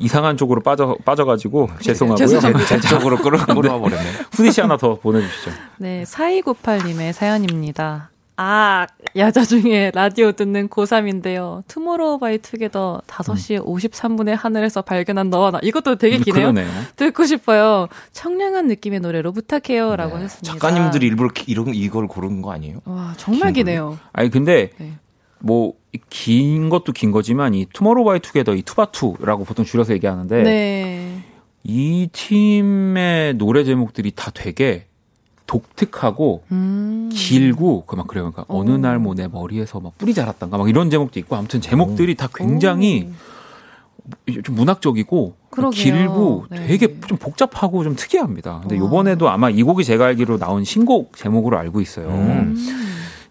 [0.00, 2.26] 이상한 쪽으로 빠져 빠져가지고 죄송하고요.
[2.26, 2.66] 죄송합니다.
[2.80, 4.10] 제 쪽으로 끌어 끌어와 버렸네.
[4.32, 5.50] 후디 씨 하나 더 보내주시죠.
[5.78, 8.10] 네, 4298님의 사연입니다.
[8.38, 11.62] 아, 야자 중에 라디오 듣는 고3인데요.
[11.68, 15.58] Tomorrow X Together 5시 53분에 하늘에서 발견한 너와 나.
[15.62, 16.48] 이것도 되게 기네요.
[16.50, 16.54] 음.
[16.54, 16.70] 그러네요.
[16.96, 17.88] 듣고 싶어요.
[18.12, 19.96] 청량한 느낌의 노래로 부탁해요.
[19.96, 20.24] 라고 네.
[20.24, 20.52] 하셨습니다.
[20.52, 22.80] 작가님들이 일부러 기- 이런 이걸 고른 거 아니에요?
[22.84, 23.98] 와, 정말 길긴 기네요.
[24.12, 24.98] 아니 근데 네.
[25.40, 25.74] 뭐
[26.10, 31.22] 긴 것도 긴 거지만 이 투모로우 바이 투게더 이 투바투라고 보통 줄여서 얘기하는데 네.
[31.64, 34.86] 이 팀의 노래 제목들이 다 되게
[35.46, 37.10] 독특하고 음.
[37.12, 38.30] 길고 그막 그래요.
[38.30, 38.78] 그러니까 어느 오.
[38.78, 43.10] 날뭐 내 머리에서 막 뿔이 자랐단가 막 이런 제목도 있고 아무튼 제목들이 다 굉장히
[44.44, 45.70] 좀 문학적이고 그러게요.
[45.70, 46.66] 길고 네.
[46.66, 48.60] 되게 좀 복잡하고 좀 특이합니다.
[48.60, 48.80] 근데 와.
[48.80, 52.08] 요번에도 아마 이 곡이 제가 알기로 나온 신곡 제목으로 알고 있어요.
[52.08, 52.56] 음.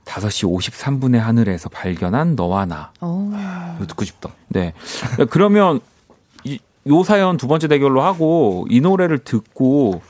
[0.06, 2.92] 5시 53분의 하늘에서 발견한 너와 나.
[3.02, 3.32] 오.
[3.78, 4.30] 이거 듣고 싶다.
[4.48, 4.74] 네.
[5.30, 5.80] 그러면
[6.44, 10.02] 이, 요 사연 두 번째 대결로 하고 이 노래를 듣고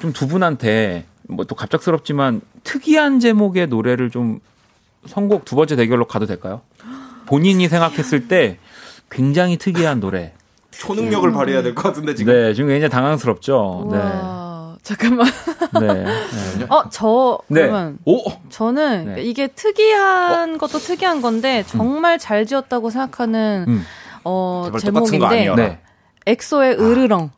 [0.00, 4.40] 좀 두 분한테 뭐 또 갑작스럽지만 특이한 제목의 노래를 좀
[5.06, 6.60] 선곡 두 번째 대결로 가도 될까요?
[7.26, 8.58] 본인이 생각했을 때
[9.10, 10.34] 굉장히 특이한 노래.
[10.72, 11.34] 초능력을 음.
[11.34, 12.32] 발휘해야 될 것 같은데 지금.
[12.34, 13.88] 네, 지금 굉장히 당황스럽죠.
[13.92, 13.98] 네.
[14.84, 15.26] 잠깐만.
[15.80, 16.04] 네.
[16.58, 16.66] 네.
[16.68, 17.62] 어, 저 네.
[17.62, 18.22] 그러면 오.
[18.50, 19.22] 저는 네.
[19.22, 20.58] 이게 특이한 어?
[20.58, 22.18] 것도 특이한 건데 정말 음.
[22.18, 23.82] 잘 지었다고 생각하는 음.
[24.24, 25.80] 어 제목인데 네.
[26.26, 27.30] 엑소의 으르렁.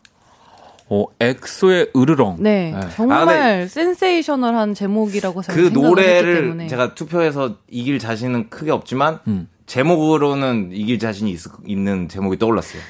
[0.88, 2.36] 어, 엑소의 으르렁.
[2.40, 2.88] 네, 네.
[2.94, 9.48] 정말 아, 센세이셔널한 제목이라고 그 노래를 제가 투표해서 이길 자신은 크게 없지만 음.
[9.66, 12.80] 제목으로는 이길 자신이 있, 있는 제목이 떠올랐어요.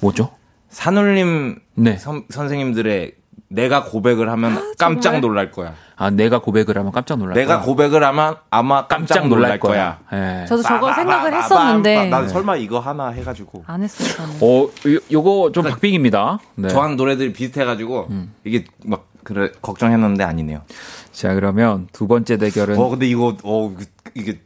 [0.00, 0.30] 뭐죠?
[0.70, 1.96] 산울림 네.
[1.98, 3.19] 선, 선생님들의
[3.52, 5.74] 내가 고백을 하면 아, 깜짝 놀랄 거야.
[5.96, 7.56] 아, 내가 고백을 하면 깜짝 놀랄 내가 거야.
[7.56, 9.98] 내가 고백을 하면 아마 깜짝, 깜짝 놀랄, 놀랄 거야.
[10.08, 10.38] 거야.
[10.38, 10.46] 네.
[10.46, 12.08] 저도 저거 생각을 했었는데.
[12.08, 13.64] 난 설마 이거 하나 해가지고.
[13.66, 14.36] 안 했어요, 저는.
[14.40, 16.38] 어, 요, 요거 좀 그러니까 박빙입니다.
[16.54, 16.68] 네.
[16.68, 18.32] 저한 노래들이 비슷해가지고, 음.
[18.44, 20.62] 이게 막, 그래, 걱정했는데 아니네요.
[21.10, 22.78] 자, 그러면 두 번째 대결은.
[22.78, 23.74] 어, 근데 이거, 어,
[24.14, 24.40] 이게,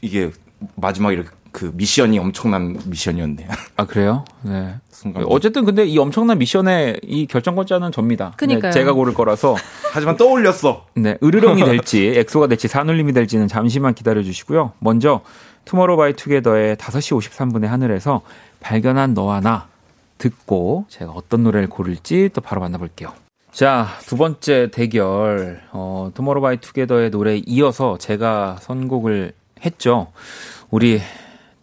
[0.00, 0.30] 이게,
[0.76, 3.48] 마지막에 이렇게 그 미션이 엄청난 미션이었네요.
[3.76, 4.26] 아 그래요?
[4.42, 4.74] 네.
[4.90, 5.24] 순간.
[5.26, 8.34] 어쨌든 근데 이 엄청난 미션의 이 결정권자는 접니다.
[8.36, 8.70] 그니까요.
[8.70, 9.56] 네, 제가 고를 거라서.
[9.90, 10.84] 하지만 떠올렸어.
[10.96, 14.72] 네, 으르렁이 될지 엑소가 될지 산울림이 될지는 잠시만 기다려 주시고요.
[14.80, 15.22] 먼저
[15.64, 18.20] 투모로우바이투게더의 5시 53분의 하늘에서
[18.60, 19.68] 발견한 너와 나
[20.18, 23.14] 듣고 제가 어떤 노래를 고를지 또 바로 만나볼게요.
[23.50, 25.62] 자, 두 번째 대결.
[25.72, 29.32] 어, 투모로우바이투게더의 노래에 이어서 제가 선곡을
[29.64, 30.08] 했죠.
[30.70, 31.00] 우리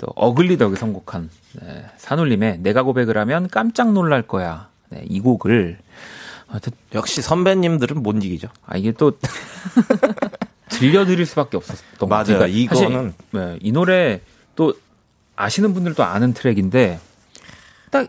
[0.03, 1.29] 또 어글리덕이 선곡한
[1.61, 4.67] 네, 산울림의 내가 고백을 하면 깜짝 놀랄 거야.
[4.89, 5.77] 네, 이 곡을
[6.93, 8.49] 역시 선배님들은 못 이기죠.
[8.65, 9.17] 아 이게 또
[10.69, 12.25] 들려드릴 수밖에 없었던 맞아요.
[12.25, 14.19] 그러니까 이거는 네, 이 노래
[14.55, 14.73] 또
[15.35, 16.99] 아시는 분들도 아는 트랙인데
[17.89, 18.07] 딱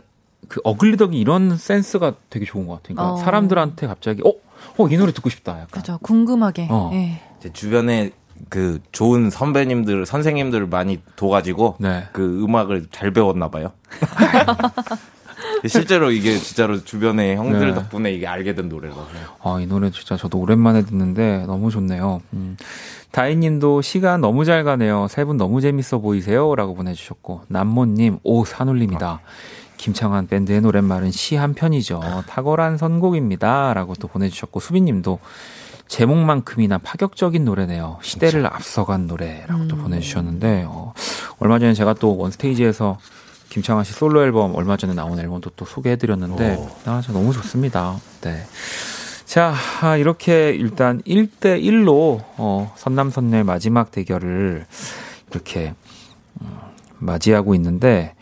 [0.49, 2.97] 그 어글리덕이 이런 센스가 되게 좋은 것 같아요.
[2.97, 3.17] 그러니까 어.
[3.17, 4.33] 사람들한테 갑자기 어,
[4.79, 5.53] 어, 이 노래 듣고 싶다.
[5.53, 5.69] 약간.
[5.69, 5.99] 그죠.
[6.03, 6.69] 궁금하게.
[6.71, 6.91] 어.
[6.93, 7.23] 네.
[7.41, 8.13] 제 주변에
[8.49, 12.05] 그 좋은 선배님들, 선생님들을 많이 둬가지고 네.
[12.13, 13.73] 그 음악을 잘 배웠나 봐요.
[15.67, 17.75] 실제로 이게 진짜로 주변의 형들 네.
[17.75, 19.07] 덕분에 이게 알게 된 노래라서.
[19.43, 22.21] 아, 이 노래 진짜 저도 오랜만에 듣는데 너무 좋네요.
[22.35, 22.57] 음.
[23.13, 25.07] 다이님도 시간 너무 잘 가네요.
[25.09, 26.55] 세 분 너무 재밌어 보이세요.
[26.55, 29.21] 라고 보내주셨고, 남모 님, 오, 산울림이다.
[29.77, 32.01] 김창완 밴드의 노랫말은 시 한 편이죠.
[32.27, 33.73] 탁월한 선곡입니다.
[33.75, 35.19] 라고 또 보내주셨고, 수빈 님도
[35.89, 37.99] 제목만큼이나 파격적인 노래네요.
[38.03, 38.55] 시대를 그렇죠.
[38.57, 39.69] 앞서간 노래라고 음.
[39.69, 40.95] 또 보내주셨는데 어,
[41.39, 42.99] 얼마 전에 제가 또 원스테이지에서
[43.51, 47.97] 김창완 씨 솔로 앨범 얼마 전에 나온 앨범도 또 소개해드렸는데 아, 저 너무 좋습니다.
[48.23, 48.45] 네.
[49.25, 54.67] 자, 아, 이렇게 일단 1대 1로 어, 선남선녀의 마지막 대결을
[55.31, 55.75] 이렇게
[56.41, 56.59] 음,
[56.99, 58.15] 맞이하고 있는데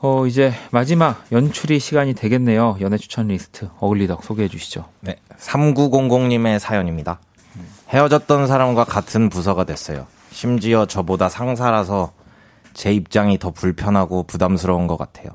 [0.00, 2.76] 어, 이제 마지막 연출이 시간이 되겠네요.
[2.80, 4.84] 연애 추천 리스트 어울리덕 소개해 주시죠.
[5.00, 5.16] 네.
[5.38, 7.20] 3900님의 사연입니다.
[7.88, 10.06] 헤어졌던 사람과 같은 부서가 됐어요.
[10.30, 12.12] 심지어 저보다 상사라서
[12.74, 15.30] 제 입장이 더 불편하고 부담스러운 것 같아요.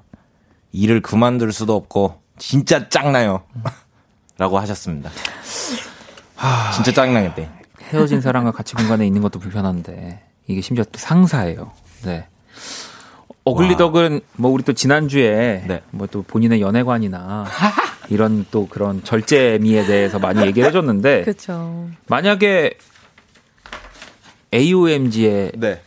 [0.71, 3.43] 일을 그만둘 수도 없고 진짜 짱나요.
[4.37, 5.09] 라고 하셨습니다.
[6.73, 7.49] 진짜 짱나겠대.
[7.89, 11.71] 헤어진 사람과 같이 공간에 있는 것도 불편한데 이게 심지어 또 상사예요.
[12.03, 12.27] 네.
[13.45, 15.81] 어글리덕은 뭐 우리 또 지난주에 네.
[15.91, 17.45] 뭐또 본인의 연애관이나
[18.09, 21.89] 이런 또 그런 절제미에 대해서 많이 얘기를 해줬는데 그쵸.
[22.07, 22.77] 만약에
[24.53, 25.81] AOMG에 네.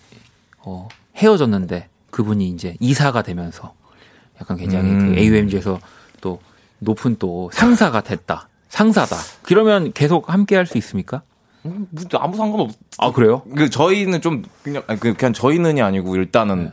[0.59, 3.75] 어, 헤어졌는데 그분이 이제 이사가 되면서
[4.41, 5.15] 약간 굉장히 음.
[5.15, 5.79] 그 AOMG에서
[6.21, 6.41] 또
[6.79, 8.49] 높은 또 상사가 됐다.
[8.69, 9.17] 상사다.
[9.43, 11.23] 그러면 계속 함께 할 수 있습니까?
[11.65, 12.71] 음, 아무 상관없.
[12.99, 13.43] 아 그래요?
[13.57, 16.73] 그 저희는 좀 그냥 그 그냥 저희는이 아니고 일단은 네.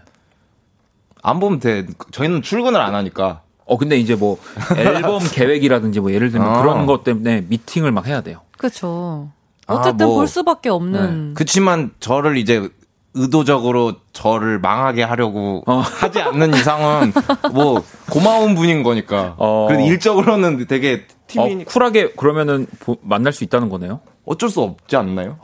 [1.23, 1.87] 안 보면 돼.
[2.11, 3.41] 저희는 출근을 안 하니까.
[3.65, 4.37] 어 근데 이제 뭐
[4.77, 6.61] 앨범 계획이라든지 뭐 예를 들면 아.
[6.61, 8.41] 그런 것 때문에 미팅을 막 해야 돼요.
[8.57, 9.29] 그렇죠.
[9.65, 11.29] 어쨌든 아, 뭐, 볼 수밖에 없는.
[11.29, 11.33] 네.
[11.33, 12.69] 그렇지만 저를 이제
[13.13, 15.79] 의도적으로 저를 망하게 하려고 어.
[15.79, 17.13] 하지 않는 이상은
[17.53, 19.35] 뭐 고마운 분인 거니까.
[19.37, 19.67] 어.
[19.69, 24.01] 그래도 일적으로는 되게 팀이 어, 쿨하게 그러면은 보, 만날 수 있다는 거네요.
[24.25, 25.37] 어쩔 수 없지 않나요?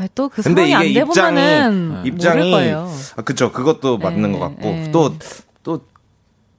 [0.00, 2.90] 아, 또그 상황이 안 돼보면은 입장이 거예요.
[3.16, 4.90] 아, 그쵸 그것도 맞는 네, 것 같고 네.
[4.92, 5.18] 또또
[5.62, 5.84] 또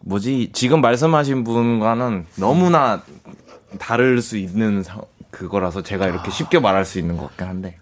[0.02, 3.02] 뭐지 지금 말씀하신 분과는 너무나
[3.80, 6.32] 다를 수 있는 사, 그거라서 제가 이렇게 아.
[6.32, 7.78] 쉽게 말할 수 있는 것 같긴 한데.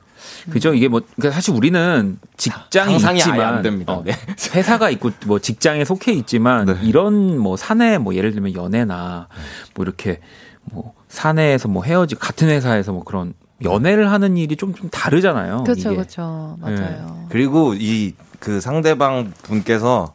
[0.50, 4.14] 그죠 이게 뭐 그러니까 사실 우리는 직장이 있지만 어, 네.
[4.56, 6.78] 회사가 있고 뭐 직장에 속해 있지만 네.
[6.84, 9.28] 이런 뭐 사내 뭐 예를 들면 연애나
[9.76, 10.22] 뭐 이렇게
[10.64, 13.34] 뭐 사내에서 뭐 헤어지 같은 회사에서 뭐 그런
[13.64, 15.64] 연애를 하는 일이 좀, 좀 다르잖아요.
[15.64, 16.58] 그렇죠, 그렇죠.
[16.62, 16.78] 맞아요.
[16.78, 17.26] 네.
[17.30, 20.14] 그리고 이 그 상대방 분께서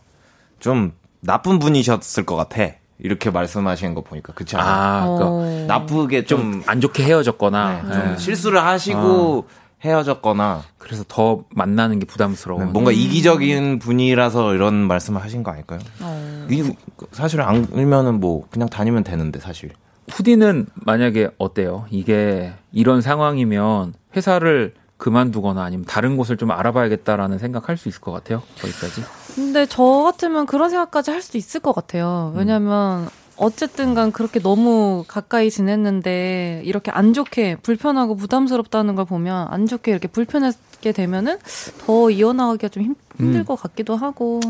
[0.59, 2.73] 좀 나쁜 분이셨을 것 같아.
[2.99, 4.73] 이렇게 말씀하시는 거 보니까 그렇지 않아요?
[4.73, 8.17] 아, 그러니까 나쁘게 좀 안 좋게 헤어졌거나 네, 좀 네.
[8.19, 9.65] 실수를 하시고 아.
[9.83, 12.65] 헤어졌거나 그래서 더 만나는 게 부담스러워.
[12.65, 12.97] 네, 뭔가 음.
[12.97, 15.81] 이기적인 분이라서 이런 말씀을 하신 거 아닐까요?
[16.01, 16.47] 어.
[16.49, 16.73] 이
[17.13, 19.71] 사실 안 울면은 뭐 그냥 다니면 되는데 사실.
[20.11, 21.87] 후디는 만약에 어때요?
[21.91, 28.43] 이게 이런 상황이면 회사를 그만두거나 아니면 다른 곳을 좀 알아봐야겠다라는 생각할 수 있을 것 같아요.
[28.61, 29.03] 거기까지.
[29.35, 32.33] 근데 저 같으면 그런 생각까지 할 수도 있을 것 같아요.
[32.37, 33.09] 왜냐면 음.
[33.37, 39.91] 어쨌든 간 그렇게 너무 가까이 지냈는데 이렇게 안 좋게 불편하고 부담스럽다는 걸 보면 안 좋게
[39.91, 41.39] 이렇게 불편하게 되면은
[41.85, 43.45] 더 이어나가기가 좀 힘, 힘들 음.
[43.45, 44.41] 것 같기도 하고.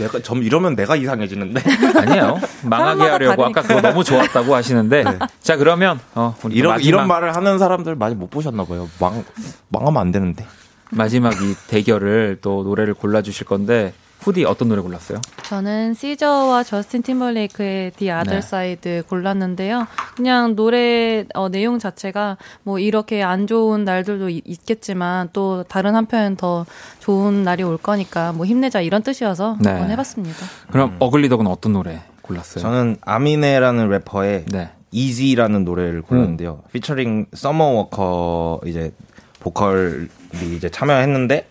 [0.00, 1.62] 내가 점 이러면 내가 이상해지는데.
[2.00, 2.40] 아니에요.
[2.64, 3.60] 망하게 하려고 다르니까.
[3.60, 5.04] 아까 그거 너무 좋았다고 하시는데.
[5.04, 5.18] 네.
[5.42, 6.88] 자 그러면 어, 이런 마지막...
[6.88, 8.88] 이런 말을 하는 사람들 많이 못 보셨나 봐요.
[8.98, 9.24] 망
[9.68, 10.46] 망하면 안 되는데.
[10.92, 15.20] 마지막 이 대결을 또 노래를 골라 주실 건데 후디 어떤 노래 골랐어요?
[15.44, 18.46] 저는 시저와 저스틴 팀벌레이크의 The Other 네.
[18.46, 19.86] Side 골랐는데요.
[20.14, 26.66] 그냥 노래 어, 내용 자체가 뭐 이렇게 안 좋은 날들도 있겠지만 또 다른 한편 더
[26.98, 29.70] 좋은 날이 올 거니까 뭐 힘내자 이런 뜻이어서 네.
[29.70, 30.46] 한번 해봤습니다.
[30.70, 30.96] 그럼 음.
[31.00, 32.62] 어글리덕은 어떤 노래 골랐어요?
[32.62, 34.70] 저는 아미네라는 래퍼의 네.
[34.92, 36.62] Easy라는 노래를 골랐는데요.
[36.62, 36.68] 음.
[36.72, 38.92] 피처링 서머워커 이제
[39.40, 40.08] 보컬이
[40.56, 41.48] 이제 참여했는데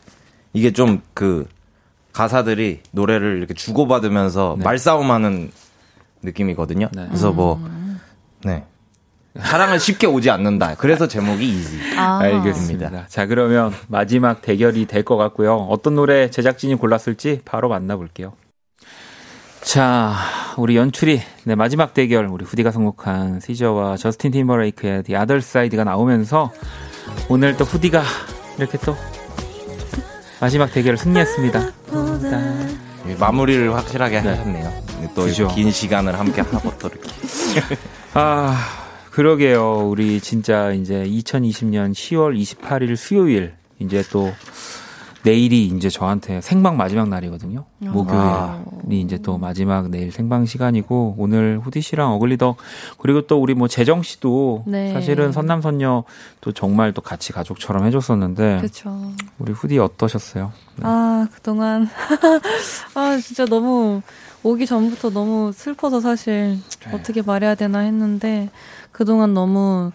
[0.53, 1.47] 이게 좀그
[2.13, 4.63] 가사들이 노래를 이렇게 주고받으면서 네.
[4.65, 5.51] 말싸움하는
[6.23, 6.89] 느낌이거든요.
[6.93, 7.05] 네.
[7.07, 7.99] 그래서 뭐, 음.
[8.43, 8.65] 네.
[9.39, 10.75] 사랑은 쉽게 오지 않는다.
[10.75, 11.79] 그래서 제목이 이지.
[11.97, 12.19] 아.
[12.19, 13.07] 알겠습니다.
[13.07, 15.55] 자, 그러면 마지막 대결이 될 것 같고요.
[15.69, 18.33] 어떤 노래 제작진이 골랐을지 바로 만나볼게요.
[19.61, 20.13] 자,
[20.57, 26.51] 우리 연출이 네, 마지막 대결 우리 후디가 선곡한 시저와 저스틴 팀버레이크의 The Other Side가 나오면서
[27.29, 28.01] 오늘 또 후디가
[28.57, 28.95] 이렇게 또
[30.41, 31.71] 마지막 대결을 승리했습니다.
[33.07, 34.29] 예, 마무리를 확실하게 네.
[34.29, 34.73] 하셨네요.
[35.15, 37.09] 또 긴 시간을 함께 하고 또 이렇게.
[38.13, 38.55] 아,
[39.11, 39.87] 그러게요.
[39.89, 44.31] 우리 진짜 이제 2020년 10월 28일 수요일 이제 또
[45.29, 47.65] 내일이 이제 저한테 생방 마지막 날이거든요.
[47.85, 47.89] 아.
[47.89, 48.63] 목요일이 아.
[48.89, 52.57] 이제 또 마지막 내일 생방 시간이고 오늘 후디 씨랑 어글리덕
[52.97, 54.91] 그리고 또 우리 뭐 재정 씨도 네.
[54.91, 56.03] 사실은 선남 선녀
[56.41, 59.11] 또 정말 또 같이 가족처럼 해줬었는데 그쵸.
[59.37, 60.51] 우리 후디 어떠셨어요?
[60.77, 60.81] 네.
[60.83, 61.87] 아 그동안
[62.95, 64.01] 아 진짜 너무
[64.41, 66.91] 오기 전부터 너무 슬퍼서 사실 네.
[66.91, 68.49] 어떻게 말해야 되나 했는데
[68.91, 69.91] 그동안 너무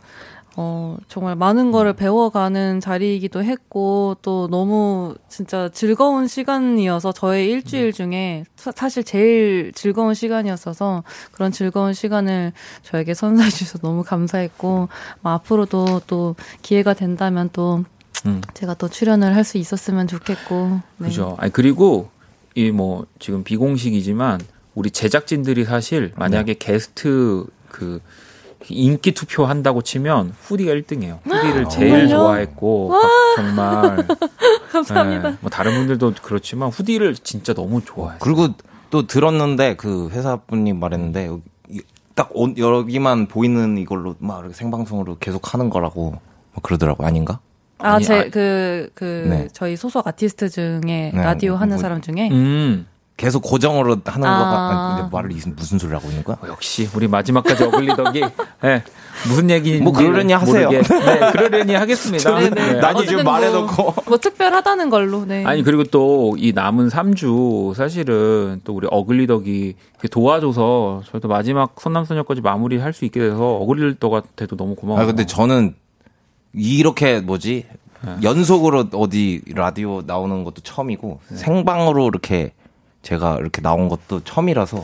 [0.56, 1.96] 어, 정말 많은 거를 음.
[1.96, 7.92] 배워가는 자리이기도 했고, 또 너무 진짜 즐거운 시간이어서 저의 일주일 음.
[7.92, 11.02] 중에 사, 실 제일 즐거운 시간이었어서
[11.32, 12.52] 그런 즐거운 시간을
[12.82, 14.88] 저에게 선사해 주셔서 너무 감사했고,
[15.22, 17.84] 뭐 앞으로도 또 기회가 된다면 또
[18.26, 18.40] 음.
[18.54, 20.80] 제가 또 출연을 할 수 있었으면 좋겠고.
[20.98, 21.08] 네.
[21.08, 21.36] 그죠.
[21.38, 22.10] 아니, 그리고
[22.54, 24.40] 이 뭐 지금 비공식이지만
[24.76, 26.58] 우리 제작진들이 사실 만약에 네.
[26.58, 28.00] 게스트 그
[28.68, 31.18] 인기 투표 한다고 치면 후디가 1등이에요.
[31.24, 32.92] 후디를 제일 좋아했고
[33.36, 34.06] 정말
[34.72, 35.30] 감사합니다.
[35.30, 38.18] 네, 뭐 다른 분들도 그렇지만 후디를 진짜 너무 좋아해요.
[38.20, 38.48] 그리고
[38.90, 41.30] 또 들었는데 그 회사 분이 말했는데
[42.14, 47.40] 딱 여기만 보이는 이걸로 막 이렇게 생방송으로 계속 하는 거라고 뭐 그러더라고 아닌가?
[47.78, 49.48] 아, 제, 그, 그, 네.
[49.52, 52.86] 저희 소속 아티스트 중에, 네, 라디오 하는 뭐, 사람 중에, 음.
[53.16, 54.38] 계속 고정으로 하는 아.
[54.38, 56.36] 거가 아니, 말을 무슨 소리를 하고 있는 거야?
[56.42, 58.20] 어, 역시 우리 마지막까지 어글리덕이
[58.62, 58.82] 네,
[59.28, 60.68] 무슨 얘기인지 뭐 그러려니 하세요.
[60.68, 62.38] 네, 그러려니 하겠습니다.
[62.40, 62.72] 네, 네.
[62.80, 65.24] 난이 지금 말해놓고 뭐, 뭐, 특별하다는 걸로.
[65.24, 65.44] 네.
[65.44, 69.74] 아니 그리고 또 이 남은 3주 사실은 또 우리 어글리덕이
[70.10, 75.02] 도와줘서 저희도 마지막 선남선녀까지 마무리할 수 있게 돼서 어글리덕한테도 너무 고마워요.
[75.02, 75.74] 아 근데 저는
[76.52, 77.66] 이렇게 뭐지
[78.04, 78.16] 네.
[78.22, 81.36] 연속으로 어디 라디오 나오는 것도 처음이고 네.
[81.36, 82.52] 생방으로 이렇게
[83.04, 84.82] 제가 이렇게 나온 것도 처음이라서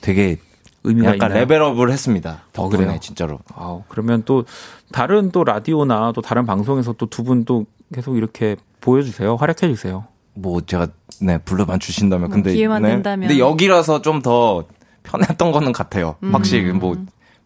[0.00, 0.38] 되게
[0.84, 1.40] 의미가 약간 있나요?
[1.42, 2.42] 레벨업을 했습니다.
[2.52, 3.38] 덕분에 어, 진짜로.
[3.54, 4.44] 아, 그러면 또
[4.90, 9.36] 다른 또 라디오나 또 다른 방송에서 또 두 분 또 계속 이렇게 보여주세요.
[9.36, 10.04] 활약해 주세요.
[10.34, 10.88] 뭐 제가
[11.20, 12.88] 네 불러만 주신다면 뭐 근데 기회만 네.
[12.88, 13.28] 된다면.
[13.28, 14.64] 근데 여기라서 좀 더
[15.04, 16.16] 편했던 거는 같아요.
[16.22, 16.34] 음.
[16.34, 16.96] 확실히 뭐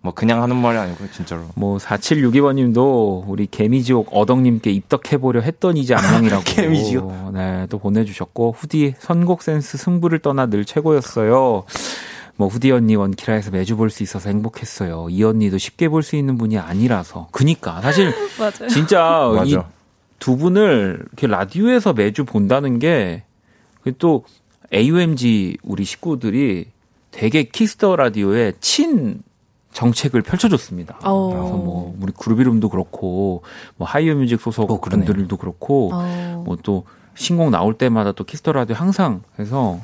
[0.00, 1.42] 뭐 그냥 하는 말이 아니고 진짜로.
[1.56, 6.44] 뭐 4762번님도 우리 개미지옥 어덕님께 입덕해보려 했더니지 안녕이라고.
[6.46, 7.32] 개미지옥.
[7.34, 11.64] 네, 또 보내주셨고 후디 선곡 센스 승부를 떠나 늘 최고였어요.
[12.36, 15.08] 뭐 후디 언니 원키라에서 매주 볼 수 있어서 행복했어요.
[15.10, 17.28] 이 언니도 쉽게 볼 수 있는 분이 아니라서.
[17.32, 18.12] 그니까 사실
[18.70, 19.56] 진짜 이
[20.18, 23.24] 두 분을 이렇게 라디오에서 매주 본다는 게
[23.98, 24.24] 또
[24.74, 26.66] AOMG 우리 식구들이
[27.12, 29.22] 되게 키스터 라디오의 친
[29.76, 30.96] 정책을 펼쳐줬습니다.
[31.04, 31.08] 오.
[31.08, 31.28] 어.
[31.28, 33.42] 그래서 뭐 우리 그룹 이름도 그렇고
[33.76, 35.90] 뭐 하이어뮤직 소속 어, 분들도 그렇고 오.
[35.92, 36.42] 어.
[36.46, 39.78] 뭐또 신곡 나올 때마다 또 키스터 라디오 항상 해서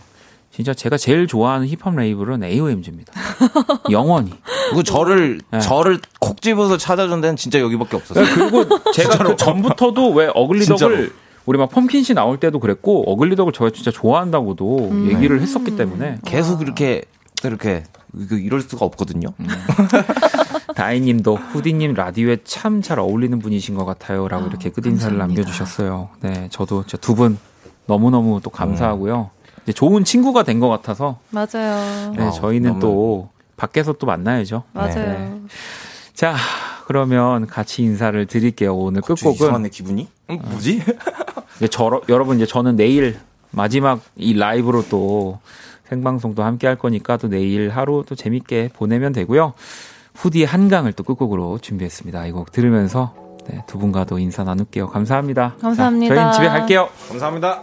[0.51, 3.13] 진짜 제가 제일 좋아하는 힙합 레이블은 AOMG입니다.
[3.91, 4.33] 영원히.
[4.75, 5.61] 그 저를 네.
[5.61, 8.25] 저를 콕 집어서 찾아준 데는 진짜 여기밖에 없었어요.
[8.25, 11.13] 네, 그리고 제가 그 전부터도 왜 어글리덕을
[11.45, 15.11] 우리 막 펌킨 씨 나올 때도 그랬고 어글리덕을 저가 진짜 좋아한다고도 음.
[15.11, 17.03] 얘기를 했었기 때문에 계속 이렇게
[17.45, 17.85] 이렇게
[18.31, 19.29] 이럴 수가 없거든요.
[19.41, 19.47] 음.
[20.75, 26.09] 다이님도 후디님 라디오에 참 잘 어울리는 분이신 것 같아요라고 이렇게 끝인사를 남겨주셨어요.
[26.21, 27.39] 네, 저도 두 분
[27.87, 29.31] 너무 너무 또 감사하고요.
[29.69, 29.73] 음.
[29.73, 31.19] 좋은 친구가 된 것 같아서.
[31.31, 32.13] 맞아요.
[32.17, 34.65] 네, 저희는 또 밖에서 또 만나야죠.
[34.73, 34.95] 맞아요.
[34.95, 35.41] 네.
[36.15, 36.35] 자,
[36.87, 38.75] 그러면 같이 인사를 드릴게요.
[38.77, 39.35] 오늘 끝곡은.
[39.35, 40.09] 이상하네, 기분이?
[40.31, 40.83] 응, 뭐지?
[41.57, 43.19] 이제 저, 여러분, 이제 저는 내일
[43.51, 45.39] 마지막 이 라이브로 또
[45.97, 49.53] 생방송도 함께 할 거니까 또 내일 하루 또 재밌게 보내면 되고요.
[50.15, 52.27] 후디의 한강을 또 끝곡으로 준비했습니다.
[52.27, 53.15] 이 곡 들으면서
[53.49, 54.89] 네, 두 분과도 인사 나눌게요.
[54.89, 55.57] 감사합니다.
[55.61, 56.15] 감사합니다.
[56.15, 56.89] 자, 저희는 집에 갈게요.
[57.09, 57.63] 감사합니다.